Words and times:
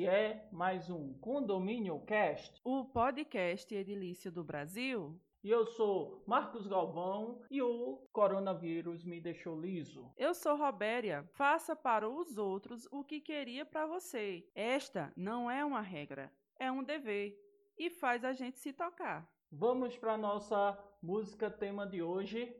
Esse 0.00 0.08
é 0.08 0.48
mais 0.50 0.88
um 0.88 1.12
Condomínio 1.20 2.00
Cast, 2.06 2.58
o 2.64 2.86
podcast 2.86 3.74
edilício 3.74 4.32
do 4.32 4.42
Brasil. 4.42 5.20
E 5.44 5.50
eu 5.50 5.66
sou 5.66 6.24
Marcos 6.26 6.66
Galvão 6.66 7.42
e 7.50 7.60
o 7.60 8.08
coronavírus 8.10 9.04
me 9.04 9.20
deixou 9.20 9.60
liso. 9.60 10.10
Eu 10.16 10.32
sou 10.32 10.56
Robéria. 10.56 11.28
Faça 11.34 11.76
para 11.76 12.08
os 12.08 12.38
outros 12.38 12.88
o 12.90 13.04
que 13.04 13.20
queria 13.20 13.66
para 13.66 13.86
você. 13.86 14.48
Esta 14.54 15.12
não 15.14 15.50
é 15.50 15.62
uma 15.62 15.82
regra, 15.82 16.32
é 16.58 16.72
um 16.72 16.82
dever 16.82 17.38
e 17.76 17.90
faz 17.90 18.24
a 18.24 18.32
gente 18.32 18.58
se 18.58 18.72
tocar. 18.72 19.30
Vamos 19.52 19.98
para 19.98 20.16
nossa 20.16 20.78
música 21.02 21.50
tema 21.50 21.86
de 21.86 22.02
hoje. 22.02 22.56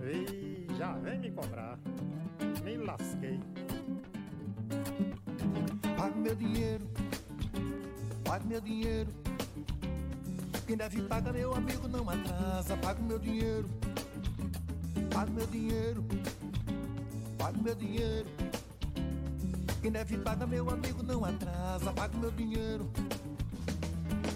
Ei, 0.00 0.66
já 0.76 0.94
vem 0.94 1.20
me 1.20 1.30
cobrar. 1.30 1.78
Me 2.64 2.76
lasquei. 2.76 3.38
Meu 6.18 6.34
dinheiro, 6.34 6.84
pague 8.24 8.46
meu 8.46 8.60
dinheiro. 8.60 9.08
Quem 10.66 10.76
deve 10.76 11.00
paga 11.02 11.32
meu 11.32 11.54
amigo 11.54 11.88
não 11.88 12.10
atrasa. 12.10 12.76
Pague 12.76 13.02
meu 13.02 13.18
dinheiro, 13.18 13.68
pague 15.14 15.32
meu 15.32 15.46
dinheiro, 15.46 16.04
pague 17.38 17.62
meu 17.62 17.74
dinheiro. 17.74 18.28
Quem 19.80 19.92
deve 19.92 20.18
paga 20.18 20.46
meu 20.46 20.68
amigo 20.68 21.02
não 21.02 21.24
atrasa. 21.24 21.92
Pague 21.92 22.16
meu 22.18 22.30
dinheiro. 22.32 22.90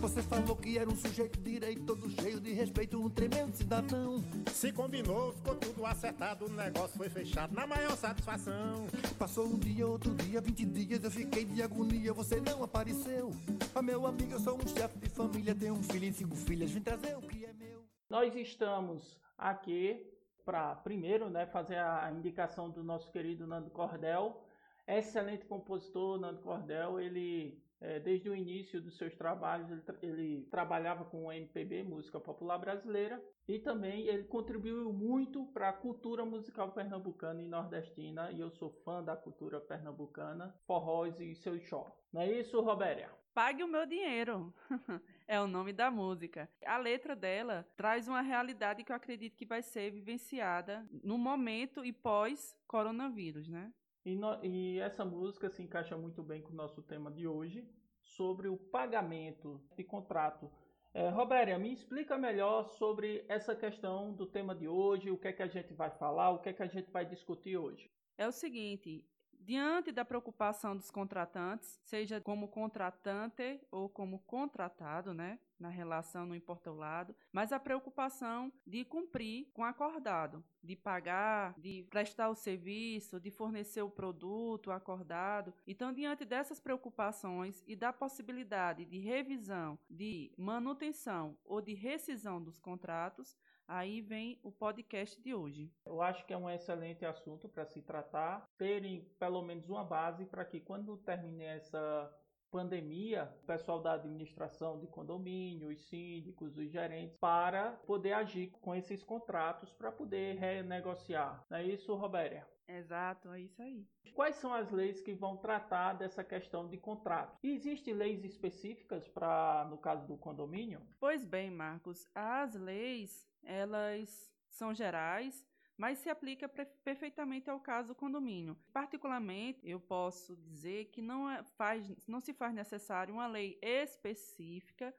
Você 0.02 0.20
falou 0.20 0.56
que 0.56 0.76
era 0.76 0.90
um 0.90 0.96
sujeito 0.96 1.40
direito, 1.40 1.84
todo 1.84 2.10
cheio 2.10 2.40
de 2.40 2.52
respeito, 2.52 3.00
um 3.00 3.08
tremendo 3.08 3.54
cidadão. 3.54 4.20
Se 4.50 4.72
combinou, 4.72 5.32
ficou 5.32 5.54
tudo 5.54 5.86
acertado, 5.86 6.46
o 6.46 6.48
negócio 6.48 6.98
foi 6.98 7.08
fechado 7.08 7.54
na 7.54 7.68
maior 7.68 7.96
satisfação. 7.96 8.88
Passou 9.16 9.46
um 9.46 9.56
dia, 9.56 9.86
outro 9.86 10.12
dia, 10.16 10.40
vinte 10.40 10.64
dias, 10.64 11.04
eu 11.04 11.10
fiquei 11.10 11.44
de 11.44 11.62
agonia, 11.62 12.12
você 12.12 12.40
não 12.40 12.64
apareceu. 12.64 13.30
Ah, 13.72 13.80
meu 13.80 14.04
amigo, 14.04 14.32
eu 14.32 14.40
sou 14.40 14.56
um 14.56 14.66
chefe 14.66 14.98
de 14.98 15.08
família, 15.08 15.54
tenho 15.54 15.74
um 15.74 15.82
filho 15.84 16.04
e 16.04 16.12
cinco 16.12 16.34
filhas, 16.34 16.72
vim 16.72 16.80
trazer 16.80 17.16
o 17.16 17.22
que 17.22 17.44
é 17.44 17.52
meu. 17.52 17.84
Nós 18.10 18.34
estamos 18.34 19.20
aqui 19.38 20.04
para, 20.44 20.74
primeiro, 20.74 21.30
né, 21.30 21.46
fazer 21.46 21.78
a 21.78 22.12
indicação 22.12 22.68
do 22.68 22.82
nosso 22.82 23.08
querido 23.12 23.46
Nando 23.46 23.70
Cordel. 23.70 24.44
Excelente 24.84 25.46
compositor, 25.46 26.18
Nando 26.18 26.40
Cordel, 26.40 26.98
ele 26.98 27.62
é, 27.82 27.98
desde 27.98 28.30
o 28.30 28.34
início 28.34 28.80
dos 28.80 28.96
seus 28.96 29.14
trabalhos, 29.16 29.70
ele, 29.70 29.82
tra 29.82 29.96
ele, 30.02 30.46
trabalhava 30.50 31.04
com 31.04 31.26
o 31.26 31.32
MPB, 31.32 31.82
música 31.82 32.20
popular 32.20 32.58
brasileira, 32.58 33.22
e 33.48 33.58
também 33.58 34.06
ele 34.06 34.24
contribuiu 34.24 34.92
muito 34.92 35.44
para 35.46 35.68
a 35.68 35.72
cultura 35.72 36.24
musical 36.24 36.70
pernambucana 36.70 37.42
e 37.42 37.48
nordestina, 37.48 38.30
e 38.30 38.40
eu 38.40 38.50
sou 38.50 38.70
fã 38.84 39.02
da 39.02 39.16
cultura 39.16 39.60
pernambucana, 39.60 40.54
forróis 40.64 41.18
e 41.20 41.34
seu 41.34 41.58
show. 41.58 41.90
Não 42.12 42.22
é 42.22 42.30
isso, 42.30 42.60
Robéria? 42.60 43.10
Pague 43.34 43.64
o 43.64 43.68
meu 43.68 43.86
dinheiro. 43.86 44.54
é 45.26 45.40
o 45.40 45.46
nome 45.46 45.72
da 45.72 45.90
música. 45.90 46.48
A 46.66 46.76
letra 46.76 47.16
dela 47.16 47.66
traz 47.74 48.06
uma 48.06 48.20
realidade 48.20 48.84
que 48.84 48.92
eu 48.92 48.96
acredito 48.96 49.36
que 49.36 49.46
vai 49.46 49.62
ser 49.62 49.90
vivenciada 49.90 50.86
no 51.02 51.16
momento 51.16 51.84
e 51.84 51.92
pós 51.92 52.54
coronavírus, 52.66 53.48
né? 53.48 53.72
E, 54.04 54.16
no, 54.16 54.44
e, 54.44 54.78
essa 54.80 55.04
música 55.04 55.48
se 55.48 55.62
encaixa 55.62 55.96
muito 55.96 56.22
bem 56.22 56.42
com 56.42 56.52
o 56.52 56.56
nosso 56.56 56.82
tema 56.82 57.10
de 57.10 57.26
hoje, 57.26 57.64
sobre 58.00 58.48
o 58.48 58.56
pagamento 58.56 59.60
de 59.76 59.84
contrato. 59.84 60.50
É, 60.92 61.08
Robéria, 61.08 61.58
me 61.58 61.72
explica 61.72 62.18
melhor 62.18 62.64
sobre 62.64 63.24
essa 63.28 63.54
questão 63.54 64.12
do 64.12 64.26
tema 64.26 64.54
de 64.54 64.68
hoje, 64.68 65.10
o 65.10 65.16
que 65.16 65.28
é 65.28 65.32
que 65.32 65.42
a 65.42 65.46
gente 65.46 65.72
vai 65.72 65.90
falar, 65.90 66.30
o 66.30 66.40
que 66.40 66.48
é 66.50 66.52
que 66.52 66.62
a 66.62 66.66
gente 66.66 66.90
vai 66.90 67.06
discutir 67.06 67.56
hoje. 67.56 67.90
É 68.18 68.26
o 68.26 68.32
seguinte, 68.32 69.06
Diante 69.44 69.90
da 69.90 70.04
preocupação 70.04 70.76
dos 70.76 70.88
contratantes, 70.88 71.80
seja 71.82 72.20
como 72.20 72.46
contratante 72.46 73.60
ou 73.72 73.88
como 73.88 74.20
contratado, 74.20 75.12
né? 75.12 75.40
Na 75.58 75.68
relação, 75.68 76.24
não 76.26 76.34
importa 76.34 76.70
o 76.70 76.76
lado, 76.76 77.14
mas 77.32 77.52
a 77.52 77.58
preocupação 77.58 78.52
de 78.64 78.84
cumprir 78.84 79.48
com 79.52 79.64
acordado, 79.64 80.44
de 80.62 80.76
pagar, 80.76 81.54
de 81.58 81.84
prestar 81.90 82.28
o 82.28 82.36
serviço, 82.36 83.18
de 83.18 83.32
fornecer 83.32 83.82
o 83.82 83.90
produto 83.90 84.70
acordado. 84.70 85.52
Então, 85.66 85.92
diante 85.92 86.24
dessas 86.24 86.60
preocupações 86.60 87.64
e 87.66 87.74
da 87.74 87.92
possibilidade 87.92 88.84
de 88.84 88.98
revisão, 89.00 89.76
de 89.90 90.32
manutenção 90.36 91.36
ou 91.44 91.60
de 91.60 91.74
rescisão 91.74 92.40
dos 92.40 92.60
contratos, 92.60 93.36
Aí 93.66 94.00
vem 94.00 94.38
o 94.42 94.50
podcast 94.50 95.20
de 95.20 95.34
hoje. 95.34 95.70
Eu 95.86 96.02
acho 96.02 96.24
que 96.26 96.32
é 96.32 96.36
um 96.36 96.50
excelente 96.50 97.04
assunto 97.04 97.48
para 97.48 97.64
se 97.64 97.80
tratar, 97.82 98.48
terem 98.58 99.04
pelo 99.18 99.42
menos 99.42 99.68
uma 99.68 99.84
base 99.84 100.24
para 100.26 100.44
que 100.44 100.60
quando 100.60 100.96
termine 100.98 101.44
essa 101.44 102.12
pandemia, 102.50 103.34
o 103.42 103.46
pessoal 103.46 103.80
da 103.80 103.94
administração 103.94 104.78
de 104.78 104.86
condomínio, 104.86 105.70
os 105.70 105.88
síndicos, 105.88 106.58
os 106.58 106.70
gerentes, 106.70 107.16
para 107.16 107.72
poder 107.86 108.12
agir 108.12 108.50
com 108.60 108.74
esses 108.74 109.02
contratos 109.02 109.72
para 109.72 109.90
poder 109.90 110.36
renegociar. 110.36 111.44
Não 111.48 111.56
é 111.56 111.64
isso, 111.64 111.94
Robéria? 111.94 112.46
Exato, 112.78 113.30
é 113.30 113.40
isso 113.40 113.60
aí. 113.62 113.86
Quais 114.14 114.36
são 114.36 114.52
as 114.52 114.70
leis 114.70 115.00
que 115.00 115.14
vão 115.14 115.36
tratar 115.36 115.94
dessa 115.94 116.24
questão 116.24 116.68
de 116.68 116.76
contrato? 116.76 117.38
Existem 117.42 117.94
leis 117.94 118.24
específicas 118.24 119.08
para, 119.08 119.66
no 119.70 119.78
caso 119.78 120.06
do 120.06 120.16
condomínio? 120.16 120.80
Pois 120.98 121.24
bem, 121.24 121.50
Marcos, 121.50 122.06
as 122.14 122.54
leis 122.54 123.28
elas 123.42 124.32
são 124.48 124.74
gerais, 124.74 125.46
mas 125.76 125.98
se 125.98 126.08
aplica 126.08 126.48
perfeitamente 126.48 127.50
ao 127.50 127.60
caso 127.60 127.88
do 127.88 127.94
condomínio. 127.94 128.56
Particularmente, 128.72 129.68
eu 129.68 129.80
posso 129.80 130.36
dizer 130.36 130.86
que 130.86 131.02
não, 131.02 131.28
é, 131.28 131.42
faz, 131.42 131.90
não 132.06 132.20
se 132.20 132.32
faz 132.32 132.54
necessário 132.54 133.14
uma 133.14 133.26
lei 133.26 133.58
específica 133.62 134.94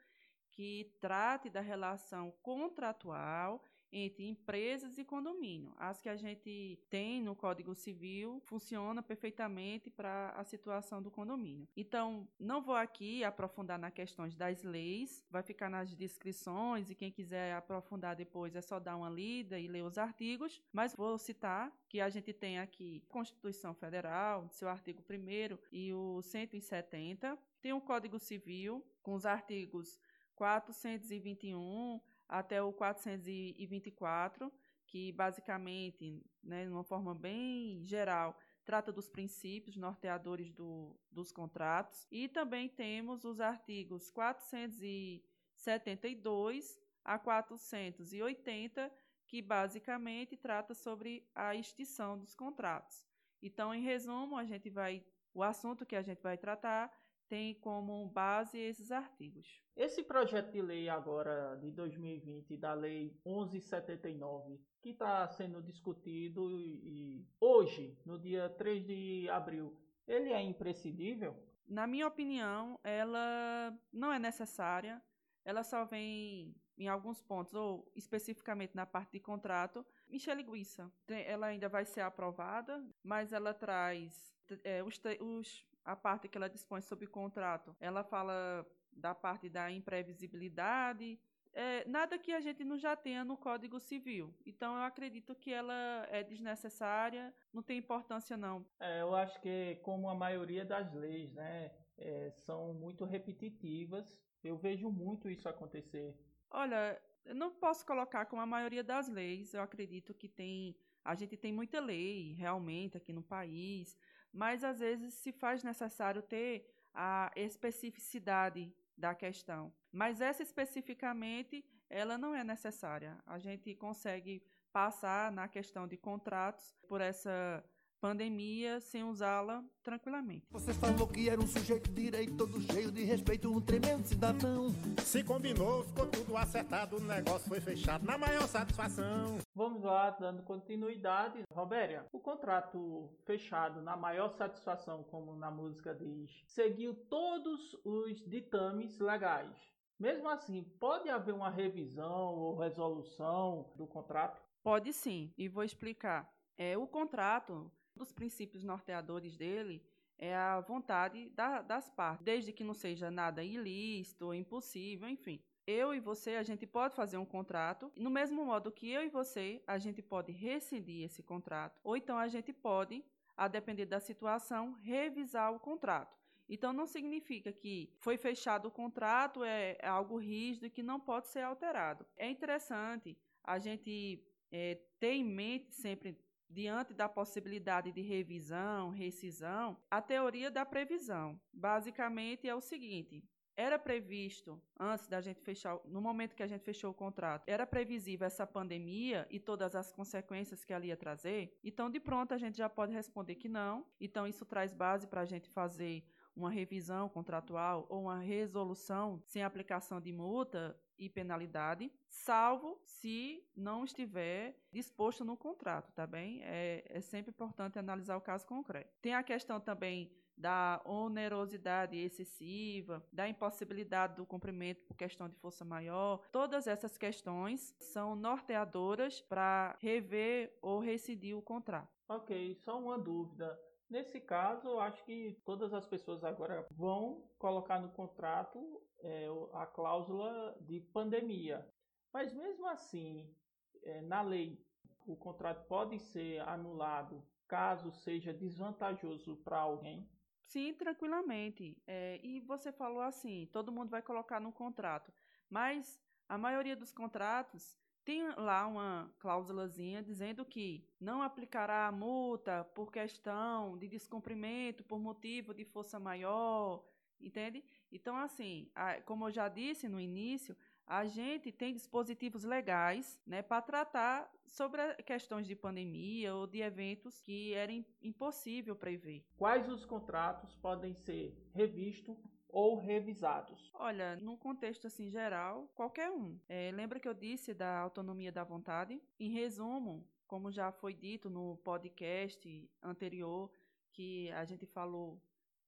que 0.51 0.95
trate 0.99 1.49
da 1.49 1.61
relação 1.61 2.31
contratual 2.41 3.63
entre 3.93 4.27
empresas 4.27 4.97
e 4.97 5.05
condomínio. 5.05 5.71
As 5.77 6.01
que 6.01 6.09
a 6.09 6.15
gente 6.15 6.79
tem 6.89 7.21
no 7.21 7.35
Código 7.35 7.75
Civil 7.75 8.41
funciona 8.45 9.03
perfeitamente 9.03 9.89
para 9.89 10.29
a 10.31 10.43
situação 10.43 11.01
do 11.01 11.11
condomínio. 11.11 11.67
Então, 11.77 12.27
não 12.39 12.61
vou 12.61 12.75
aqui 12.75 13.23
aprofundar 13.23 13.77
nas 13.77 13.93
questões 13.93 14.35
das 14.35 14.63
leis, 14.63 15.23
vai 15.29 15.43
ficar 15.43 15.69
nas 15.69 15.93
descrições 15.93 16.89
e 16.89 16.95
quem 16.95 17.11
quiser 17.11 17.53
aprofundar 17.53 18.15
depois 18.15 18.55
é 18.55 18.61
só 18.61 18.79
dar 18.79 18.97
uma 18.97 19.09
lida 19.09 19.59
e 19.59 19.67
ler 19.67 19.83
os 19.83 19.97
artigos, 19.97 20.61
mas 20.71 20.95
vou 20.95 21.17
citar 21.17 21.71
que 21.87 22.01
a 22.01 22.09
gente 22.09 22.33
tem 22.33 22.59
aqui 22.59 23.03
a 23.07 23.13
Constituição 23.13 23.75
Federal, 23.75 24.49
seu 24.49 24.67
artigo 24.67 25.03
1 25.07 25.57
e 25.71 25.93
o 25.93 26.21
170, 26.23 27.37
tem 27.61 27.73
o 27.73 27.81
Código 27.81 28.17
Civil 28.17 28.83
com 29.03 29.13
os 29.13 29.25
artigos 29.25 29.99
421 30.35 32.01
até 32.27 32.61
o 32.61 32.73
424, 32.73 34.51
que 34.87 35.11
basicamente, 35.11 36.23
né, 36.43 36.65
de 36.65 36.71
uma 36.71 36.83
forma 36.83 37.15
bem 37.15 37.85
geral, 37.85 38.37
trata 38.63 38.91
dos 38.91 39.09
princípios 39.09 39.77
norteadores 39.77 40.51
do, 40.51 40.95
dos 41.11 41.31
contratos. 41.31 42.07
E 42.11 42.27
também 42.27 42.69
temos 42.69 43.23
os 43.23 43.39
artigos 43.39 44.09
472 44.11 46.79
a 47.03 47.17
480, 47.19 48.91
que 49.27 49.41
basicamente 49.41 50.37
trata 50.37 50.73
sobre 50.73 51.29
a 51.33 51.55
extinção 51.55 52.17
dos 52.17 52.35
contratos. 52.35 53.05
Então, 53.41 53.73
em 53.73 53.81
resumo, 53.81 54.37
a 54.37 54.45
gente 54.45 54.69
vai 54.69 55.03
o 55.33 55.41
assunto 55.41 55.85
que 55.85 55.95
a 55.95 56.01
gente 56.01 56.21
vai 56.21 56.37
tratar 56.37 56.91
tem 57.33 57.55
como 57.55 58.05
base 58.09 58.59
esses 58.59 58.91
artigos. 58.91 59.59
Esse 59.75 60.03
projeto 60.03 60.51
de 60.51 60.61
lei 60.61 60.87
agora 60.87 61.55
de 61.55 61.71
2020 61.71 62.55
da 62.57 62.75
lei 62.75 63.19
1179 63.25 64.61
que 64.79 64.91
está 64.91 65.27
sendo 65.29 65.59
discutido 65.59 66.51
e 66.51 67.25
hoje, 67.41 67.97
no 68.05 68.19
dia 68.19 68.51
3 68.51 68.85
de 68.85 69.27
abril, 69.31 69.75
ele 70.07 70.31
é 70.31 70.39
imprescindível? 70.43 71.35
Na 71.67 71.87
minha 71.87 72.05
opinião, 72.05 72.79
ela 72.83 73.75
não 73.91 74.13
é 74.13 74.19
necessária. 74.19 75.01
Ela 75.43 75.63
só 75.63 75.85
vem 75.85 76.55
em 76.77 76.87
alguns 76.87 77.19
pontos, 77.19 77.55
ou 77.55 77.91
especificamente 77.95 78.75
na 78.75 78.85
parte 78.85 79.13
de 79.13 79.19
contrato, 79.19 79.83
encher 80.07 80.37
linguiça. 80.37 80.91
Ela 81.07 81.47
ainda 81.47 81.67
vai 81.67 81.83
ser 81.83 82.01
aprovada, 82.01 82.87
mas 83.03 83.33
ela 83.33 83.55
traz 83.55 84.31
é, 84.63 84.83
os, 84.83 85.01
os 85.19 85.72
a 85.83 85.95
parte 85.95 86.27
que 86.27 86.37
ela 86.37 86.49
dispõe 86.49 86.81
sobre 86.81 87.07
contrato, 87.07 87.75
ela 87.79 88.03
fala 88.03 88.65
da 88.91 89.13
parte 89.13 89.49
da 89.49 89.71
imprevisibilidade, 89.71 91.19
é, 91.53 91.87
nada 91.87 92.17
que 92.17 92.31
a 92.31 92.39
gente 92.39 92.63
não 92.63 92.77
já 92.77 92.95
tenha 92.95 93.23
no 93.23 93.37
Código 93.37 93.79
Civil. 93.79 94.33
Então 94.45 94.75
eu 94.75 94.83
acredito 94.83 95.35
que 95.35 95.51
ela 95.51 96.07
é 96.09 96.23
desnecessária, 96.23 97.33
não 97.53 97.61
tem 97.61 97.77
importância 97.77 98.35
não. 98.35 98.65
É, 98.79 99.01
eu 99.01 99.15
acho 99.15 99.39
que 99.39 99.75
como 99.83 100.09
a 100.09 100.15
maioria 100.15 100.65
das 100.65 100.91
leis, 100.93 101.31
né, 101.33 101.71
é, 101.97 102.31
são 102.31 102.73
muito 102.73 103.05
repetitivas. 103.05 104.21
Eu 104.43 104.57
vejo 104.57 104.89
muito 104.89 105.29
isso 105.29 105.47
acontecer. 105.47 106.17
Olha, 106.49 106.99
eu 107.23 107.35
não 107.35 107.51
posso 107.51 107.85
colocar 107.85 108.25
como 108.25 108.41
a 108.41 108.45
maioria 108.45 108.83
das 108.83 109.07
leis. 109.07 109.53
Eu 109.53 109.61
acredito 109.61 110.13
que 110.13 110.27
tem 110.27 110.75
a 111.03 111.15
gente 111.15 111.35
tem 111.35 111.51
muita 111.51 111.81
lei 111.81 112.33
realmente 112.33 112.95
aqui 112.95 113.11
no 113.11 113.21
país, 113.21 113.97
mas 114.33 114.63
às 114.63 114.79
vezes 114.79 115.13
se 115.13 115.31
faz 115.31 115.63
necessário 115.63 116.21
ter 116.21 116.67
a 116.93 117.31
especificidade 117.35 118.73
da 118.97 119.13
questão. 119.13 119.73
Mas 119.91 120.21
essa 120.21 120.41
especificamente, 120.41 121.63
ela 121.89 122.17
não 122.17 122.33
é 122.33 122.43
necessária. 122.43 123.17
A 123.25 123.37
gente 123.37 123.75
consegue 123.75 124.43
passar 124.71 125.31
na 125.31 125.47
questão 125.47 125.87
de 125.87 125.97
contratos 125.97 126.75
por 126.87 126.99
essa 126.99 127.63
pandemia 128.03 128.81
sem 128.81 129.01
usá-la 129.05 129.63
tranquilamente. 129.81 130.45
Você 130.51 130.73
falou 130.73 131.07
que 131.07 131.29
era 131.29 131.39
um 131.39 131.47
sujeito 131.47 131.89
direito, 131.89 132.35
todo 132.35 132.59
cheio 132.59 132.91
de 132.91 133.01
respeito, 133.05 133.49
um 133.49 133.61
tremendo 133.61 134.05
cidadão. 134.05 134.71
Se 134.97 135.23
combinou, 135.23 135.85
ficou 135.85 136.07
tudo 136.07 136.35
acertado, 136.35 136.97
o 136.97 136.99
negócio 136.99 137.47
foi 137.47 137.61
fechado 137.61 138.05
na 138.05 138.17
maior 138.17 138.45
satisfação. 138.49 139.37
Vamos 139.55 139.81
lá, 139.83 140.09
dando 140.09 140.43
continuidade. 140.43 141.43
Robéria, 141.49 142.05
o 142.11 142.19
contrato 142.19 143.09
fechado 143.23 143.81
na 143.81 143.95
maior 143.95 144.27
satisfação, 144.31 145.01
como 145.05 145.37
na 145.37 145.49
música 145.49 145.95
diz, 145.95 146.43
seguiu 146.45 146.93
todos 147.09 147.73
os 147.85 148.21
ditames 148.29 148.99
legais. 148.99 149.55
Mesmo 149.97 150.27
assim, 150.27 150.61
pode 150.77 151.07
haver 151.07 151.33
uma 151.33 151.49
revisão 151.49 152.35
ou 152.35 152.57
resolução 152.57 153.71
do 153.77 153.87
contrato? 153.87 154.41
Pode 154.61 154.91
sim, 154.91 155.33
e 155.37 155.47
vou 155.47 155.63
explicar. 155.63 156.29
É, 156.57 156.77
o 156.77 156.85
contrato 156.85 157.71
dos 157.95 158.11
princípios 158.11 158.63
norteadores 158.63 159.35
dele 159.35 159.81
é 160.17 160.35
a 160.35 160.59
vontade 160.61 161.29
da, 161.29 161.61
das 161.61 161.89
partes, 161.89 162.23
desde 162.23 162.53
que 162.53 162.63
não 162.63 162.73
seja 162.73 163.11
nada 163.11 163.43
ilícito, 163.43 164.33
impossível, 164.33 165.09
enfim. 165.09 165.41
Eu 165.65 165.93
e 165.93 165.99
você, 165.99 166.31
a 166.31 166.43
gente 166.43 166.67
pode 166.67 166.95
fazer 166.95 167.17
um 167.17 167.25
contrato, 167.25 167.91
no 167.95 168.09
mesmo 168.09 168.45
modo 168.45 168.71
que 168.71 168.89
eu 168.89 169.03
e 169.03 169.09
você, 169.09 169.63
a 169.65 169.77
gente 169.77 170.01
pode 170.01 170.31
rescindir 170.31 171.05
esse 171.05 171.23
contrato, 171.23 171.79
ou 171.83 171.95
então 171.95 172.17
a 172.17 172.27
gente 172.27 172.51
pode, 172.51 173.03
a 173.35 173.47
depender 173.47 173.85
da 173.85 173.99
situação, 173.99 174.73
revisar 174.81 175.53
o 175.53 175.59
contrato. 175.59 176.17
Então 176.49 176.73
não 176.73 176.85
significa 176.85 177.51
que 177.51 177.93
foi 177.99 178.17
fechado 178.17 178.67
o 178.67 178.71
contrato, 178.71 179.43
é, 179.43 179.77
é 179.79 179.87
algo 179.87 180.17
rígido 180.17 180.65
e 180.65 180.69
que 180.69 180.83
não 180.83 180.99
pode 180.99 181.27
ser 181.27 181.41
alterado. 181.41 182.05
É 182.17 182.29
interessante 182.29 183.17
a 183.43 183.57
gente 183.57 184.21
é, 184.51 184.75
ter 184.99 185.13
em 185.13 185.23
mente 185.23 185.73
sempre 185.73 186.17
diante 186.49 186.93
da 186.93 187.09
possibilidade 187.09 187.91
de 187.91 188.01
revisão, 188.01 188.89
rescisão, 188.89 189.77
a 189.89 190.01
teoria 190.01 190.51
da 190.51 190.65
previsão. 190.65 191.39
Basicamente 191.51 192.47
é 192.47 192.55
o 192.55 192.61
seguinte: 192.61 193.23
era 193.55 193.77
previsto, 193.77 194.59
antes 194.79 195.07
da 195.07 195.21
gente 195.21 195.39
fechar, 195.41 195.79
no 195.85 196.01
momento 196.01 196.35
que 196.35 196.41
a 196.41 196.47
gente 196.47 196.63
fechou 196.63 196.89
o 196.89 196.93
contrato, 196.93 197.43
era 197.45 197.67
previsível 197.67 198.25
essa 198.25 198.47
pandemia 198.47 199.27
e 199.29 199.39
todas 199.39 199.75
as 199.75 199.91
consequências 199.91 200.65
que 200.65 200.73
ela 200.73 200.85
ia 200.85 200.97
trazer? 200.97 201.55
Então, 201.63 201.89
de 201.89 201.99
pronto, 201.99 202.33
a 202.33 202.37
gente 202.37 202.57
já 202.57 202.67
pode 202.67 202.91
responder 202.91 203.35
que 203.35 203.47
não. 203.47 203.85
Então, 203.99 204.25
isso 204.25 204.43
traz 204.43 204.73
base 204.73 205.05
para 205.05 205.21
a 205.21 205.25
gente 205.25 205.49
fazer 205.49 206.03
uma 206.35 206.49
revisão 206.49 207.07
contratual 207.07 207.85
ou 207.89 208.03
uma 208.03 208.19
resolução 208.19 209.21
sem 209.27 209.43
aplicação 209.43 210.01
de 210.01 210.11
multa 210.11 210.75
e 210.97 211.09
penalidade, 211.09 211.91
salvo 212.07 212.79
se 212.85 213.43
não 213.55 213.83
estiver 213.83 214.57
disposto 214.71 215.25
no 215.25 215.35
contrato, 215.35 215.91
tá 215.91 216.05
bem? 216.05 216.41
É, 216.43 216.83
é 216.87 217.01
sempre 217.01 217.31
importante 217.31 217.79
analisar 217.79 218.17
o 218.17 218.21
caso 218.21 218.45
concreto. 218.45 218.93
Tem 219.01 219.13
a 219.13 219.23
questão 219.23 219.59
também 219.59 220.11
da 220.37 220.81
onerosidade 220.83 221.97
excessiva, 221.97 223.05
da 223.11 223.27
impossibilidade 223.27 224.15
do 224.15 224.25
cumprimento 224.25 224.83
por 224.83 224.95
questão 224.95 225.29
de 225.29 225.35
força 225.35 225.63
maior. 225.63 226.21
Todas 226.31 226.67
essas 226.67 226.97
questões 226.97 227.75
são 227.79 228.15
norteadoras 228.15 229.21
para 229.21 229.77
rever 229.79 230.57
ou 230.61 230.79
rescindir 230.79 231.37
o 231.37 231.41
contrato. 231.41 231.89
Ok, 232.07 232.55
só 232.55 232.79
uma 232.79 232.97
dúvida. 232.97 233.59
Nesse 233.89 234.19
caso, 234.19 234.79
acho 234.79 235.03
que 235.03 235.39
todas 235.45 235.73
as 235.73 235.85
pessoas 235.85 236.23
agora 236.23 236.65
vão 236.71 237.23
colocar 237.37 237.79
no 237.79 237.89
contrato 237.89 238.81
é, 239.03 239.27
a 239.53 239.65
cláusula 239.65 240.57
de 240.61 240.79
pandemia. 240.79 241.67
Mas 242.11 242.33
mesmo 242.33 242.67
assim, 242.67 243.35
é, 243.83 244.01
na 244.01 244.21
lei, 244.21 244.65
o 245.05 245.15
contrato 245.15 245.67
pode 245.67 245.99
ser 245.99 246.39
anulado 246.41 247.23
caso 247.47 247.91
seja 247.91 248.33
desvantajoso 248.33 249.37
para 249.37 249.59
alguém? 249.59 250.09
Sim, 250.41 250.73
tranquilamente. 250.73 251.77
É, 251.85 252.19
e 252.23 252.39
você 252.41 252.71
falou 252.71 253.01
assim, 253.01 253.47
todo 253.51 253.71
mundo 253.71 253.89
vai 253.89 254.01
colocar 254.01 254.39
no 254.39 254.51
contrato. 254.51 255.13
Mas 255.49 255.99
a 256.27 256.37
maioria 256.37 256.75
dos 256.75 256.91
contratos 256.91 257.77
tem 258.03 258.27
lá 258.35 258.67
uma 258.67 259.13
cláusulazinha 259.19 260.03
dizendo 260.03 260.43
que 260.43 260.87
não 260.99 261.21
aplicará 261.21 261.87
a 261.87 261.91
multa 261.91 262.63
por 262.75 262.91
questão 262.91 263.77
de 263.77 263.87
descumprimento 263.87 264.83
por 264.83 264.99
motivo 264.99 265.53
de 265.53 265.63
força 265.63 265.99
maior, 265.99 266.83
entende? 267.23 267.63
Então, 267.91 268.15
assim, 268.15 268.69
a, 268.75 269.01
como 269.01 269.27
eu 269.27 269.31
já 269.31 269.47
disse 269.47 269.87
no 269.87 269.99
início, 269.99 270.55
a 270.85 271.05
gente 271.05 271.51
tem 271.51 271.73
dispositivos 271.73 272.43
legais 272.43 273.19
né, 273.25 273.41
para 273.41 273.61
tratar 273.61 274.31
sobre 274.45 274.81
questões 275.03 275.47
de 275.47 275.55
pandemia 275.55 276.35
ou 276.35 276.45
de 276.45 276.61
eventos 276.61 277.21
que 277.21 277.53
era 277.53 277.71
impossível 278.01 278.75
prever. 278.75 279.25
Quais 279.37 279.69
os 279.69 279.85
contratos 279.85 280.55
podem 280.55 280.93
ser 280.93 281.35
revistos 281.53 282.17
ou 282.49 282.77
revisados? 282.77 283.71
Olha, 283.73 284.15
num 284.17 284.37
contexto 284.37 284.87
assim 284.87 285.09
geral, 285.09 285.71
qualquer 285.73 286.11
um. 286.11 286.37
É, 286.47 286.71
lembra 286.71 286.99
que 286.99 287.07
eu 287.07 287.13
disse 287.13 287.53
da 287.53 287.79
autonomia 287.79 288.31
da 288.31 288.43
vontade? 288.43 289.01
Em 289.19 289.29
resumo, 289.29 290.05
como 290.27 290.51
já 290.51 290.71
foi 290.71 290.93
dito 290.93 291.29
no 291.29 291.57
podcast 291.57 292.69
anterior, 292.81 293.49
que 293.91 294.31
a 294.31 294.43
gente 294.45 294.65
falou 294.65 295.21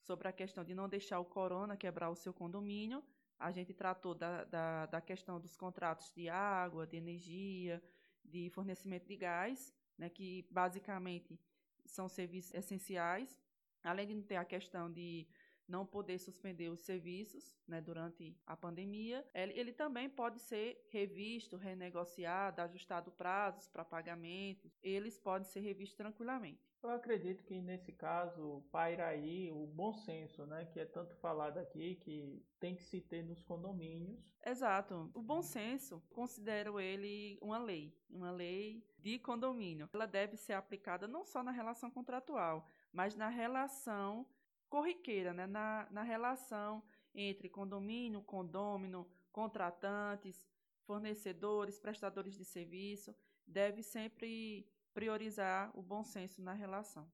sobre 0.05 0.27
a 0.27 0.31
questão 0.31 0.63
de 0.63 0.73
não 0.73 0.87
deixar 0.87 1.19
o 1.19 1.25
corona 1.25 1.75
quebrar 1.75 2.09
o 2.09 2.15
seu 2.15 2.33
condomínio, 2.33 3.03
a 3.39 3.51
gente 3.51 3.73
tratou 3.73 4.13
da, 4.13 4.43
da, 4.45 4.85
da 4.85 5.01
questão 5.01 5.39
dos 5.39 5.55
contratos 5.55 6.11
de 6.11 6.29
água, 6.29 6.87
de 6.87 6.95
energia, 6.95 7.83
de 8.23 8.49
fornecimento 8.51 9.07
de 9.07 9.15
gás, 9.15 9.73
né, 9.97 10.09
que 10.09 10.47
basicamente 10.49 11.39
são 11.85 12.07
serviços 12.07 12.53
essenciais, 12.53 13.41
além 13.83 14.07
de 14.07 14.15
não 14.15 14.23
ter 14.23 14.37
a 14.37 14.45
questão 14.45 14.91
de 14.91 15.27
não 15.67 15.85
poder 15.85 16.19
suspender 16.19 16.69
os 16.69 16.81
serviços 16.81 17.57
né, 17.67 17.81
durante 17.81 18.37
a 18.45 18.55
pandemia, 18.55 19.27
ele, 19.33 19.53
ele, 19.59 19.73
também 19.73 20.07
pode 20.07 20.39
ser 20.39 20.87
revisto, 20.91 21.57
renegociado, 21.57 22.61
ajustado 22.61 23.11
prazos 23.11 23.67
para 23.67 23.83
pagamentos, 23.83 24.77
eles 24.83 25.17
podem 25.17 25.47
ser 25.47 25.61
revistos 25.61 25.97
tranquilamente. 25.97 26.61
Eu 26.85 26.91
acredito 26.91 27.43
que 27.43 27.59
nesse 27.59 27.91
caso 27.91 28.63
paira 28.71 29.07
aí 29.07 29.51
o 29.51 29.65
bom 29.65 29.91
senso, 29.91 30.45
né, 30.45 30.65
que 30.65 30.79
é 30.79 30.85
tanto 30.85 31.15
falado 31.15 31.57
aqui 31.57 31.95
que 31.95 32.45
tem 32.59 32.75
que 32.75 32.83
se 32.83 33.01
ter 33.01 33.23
nos 33.23 33.41
condomínios. 33.41 34.23
Exato. 34.45 35.09
O 35.15 35.21
bom 35.23 35.41
senso, 35.41 35.99
considero 36.11 36.79
ele 36.79 37.39
uma 37.41 37.57
lei, 37.57 37.91
uma 38.07 38.29
lei 38.29 38.85
de 38.99 39.17
condomínio. 39.17 39.89
Ela 39.91 40.05
deve 40.05 40.37
ser 40.37 40.53
aplicada 40.53 41.07
não 41.07 41.25
só 41.25 41.41
na 41.41 41.49
relação 41.49 41.89
contratual, 41.89 42.67
mas 42.93 43.15
na 43.15 43.29
relação 43.29 44.23
corriqueira, 44.69 45.33
né? 45.33 45.47
na, 45.47 45.87
na 45.89 46.03
relação 46.03 46.83
entre 47.15 47.49
condomínio, 47.49 48.21
condômino, 48.21 49.09
contratantes, 49.31 50.47
fornecedores, 50.83 51.79
prestadores 51.79 52.35
de 52.37 52.45
serviço, 52.45 53.15
deve 53.47 53.81
sempre 53.81 54.69
priorizar 54.95 55.69
o 55.77 55.83
bom 55.83 56.03
senso 56.03 56.41
na 56.41 56.53
relação. 56.53 57.05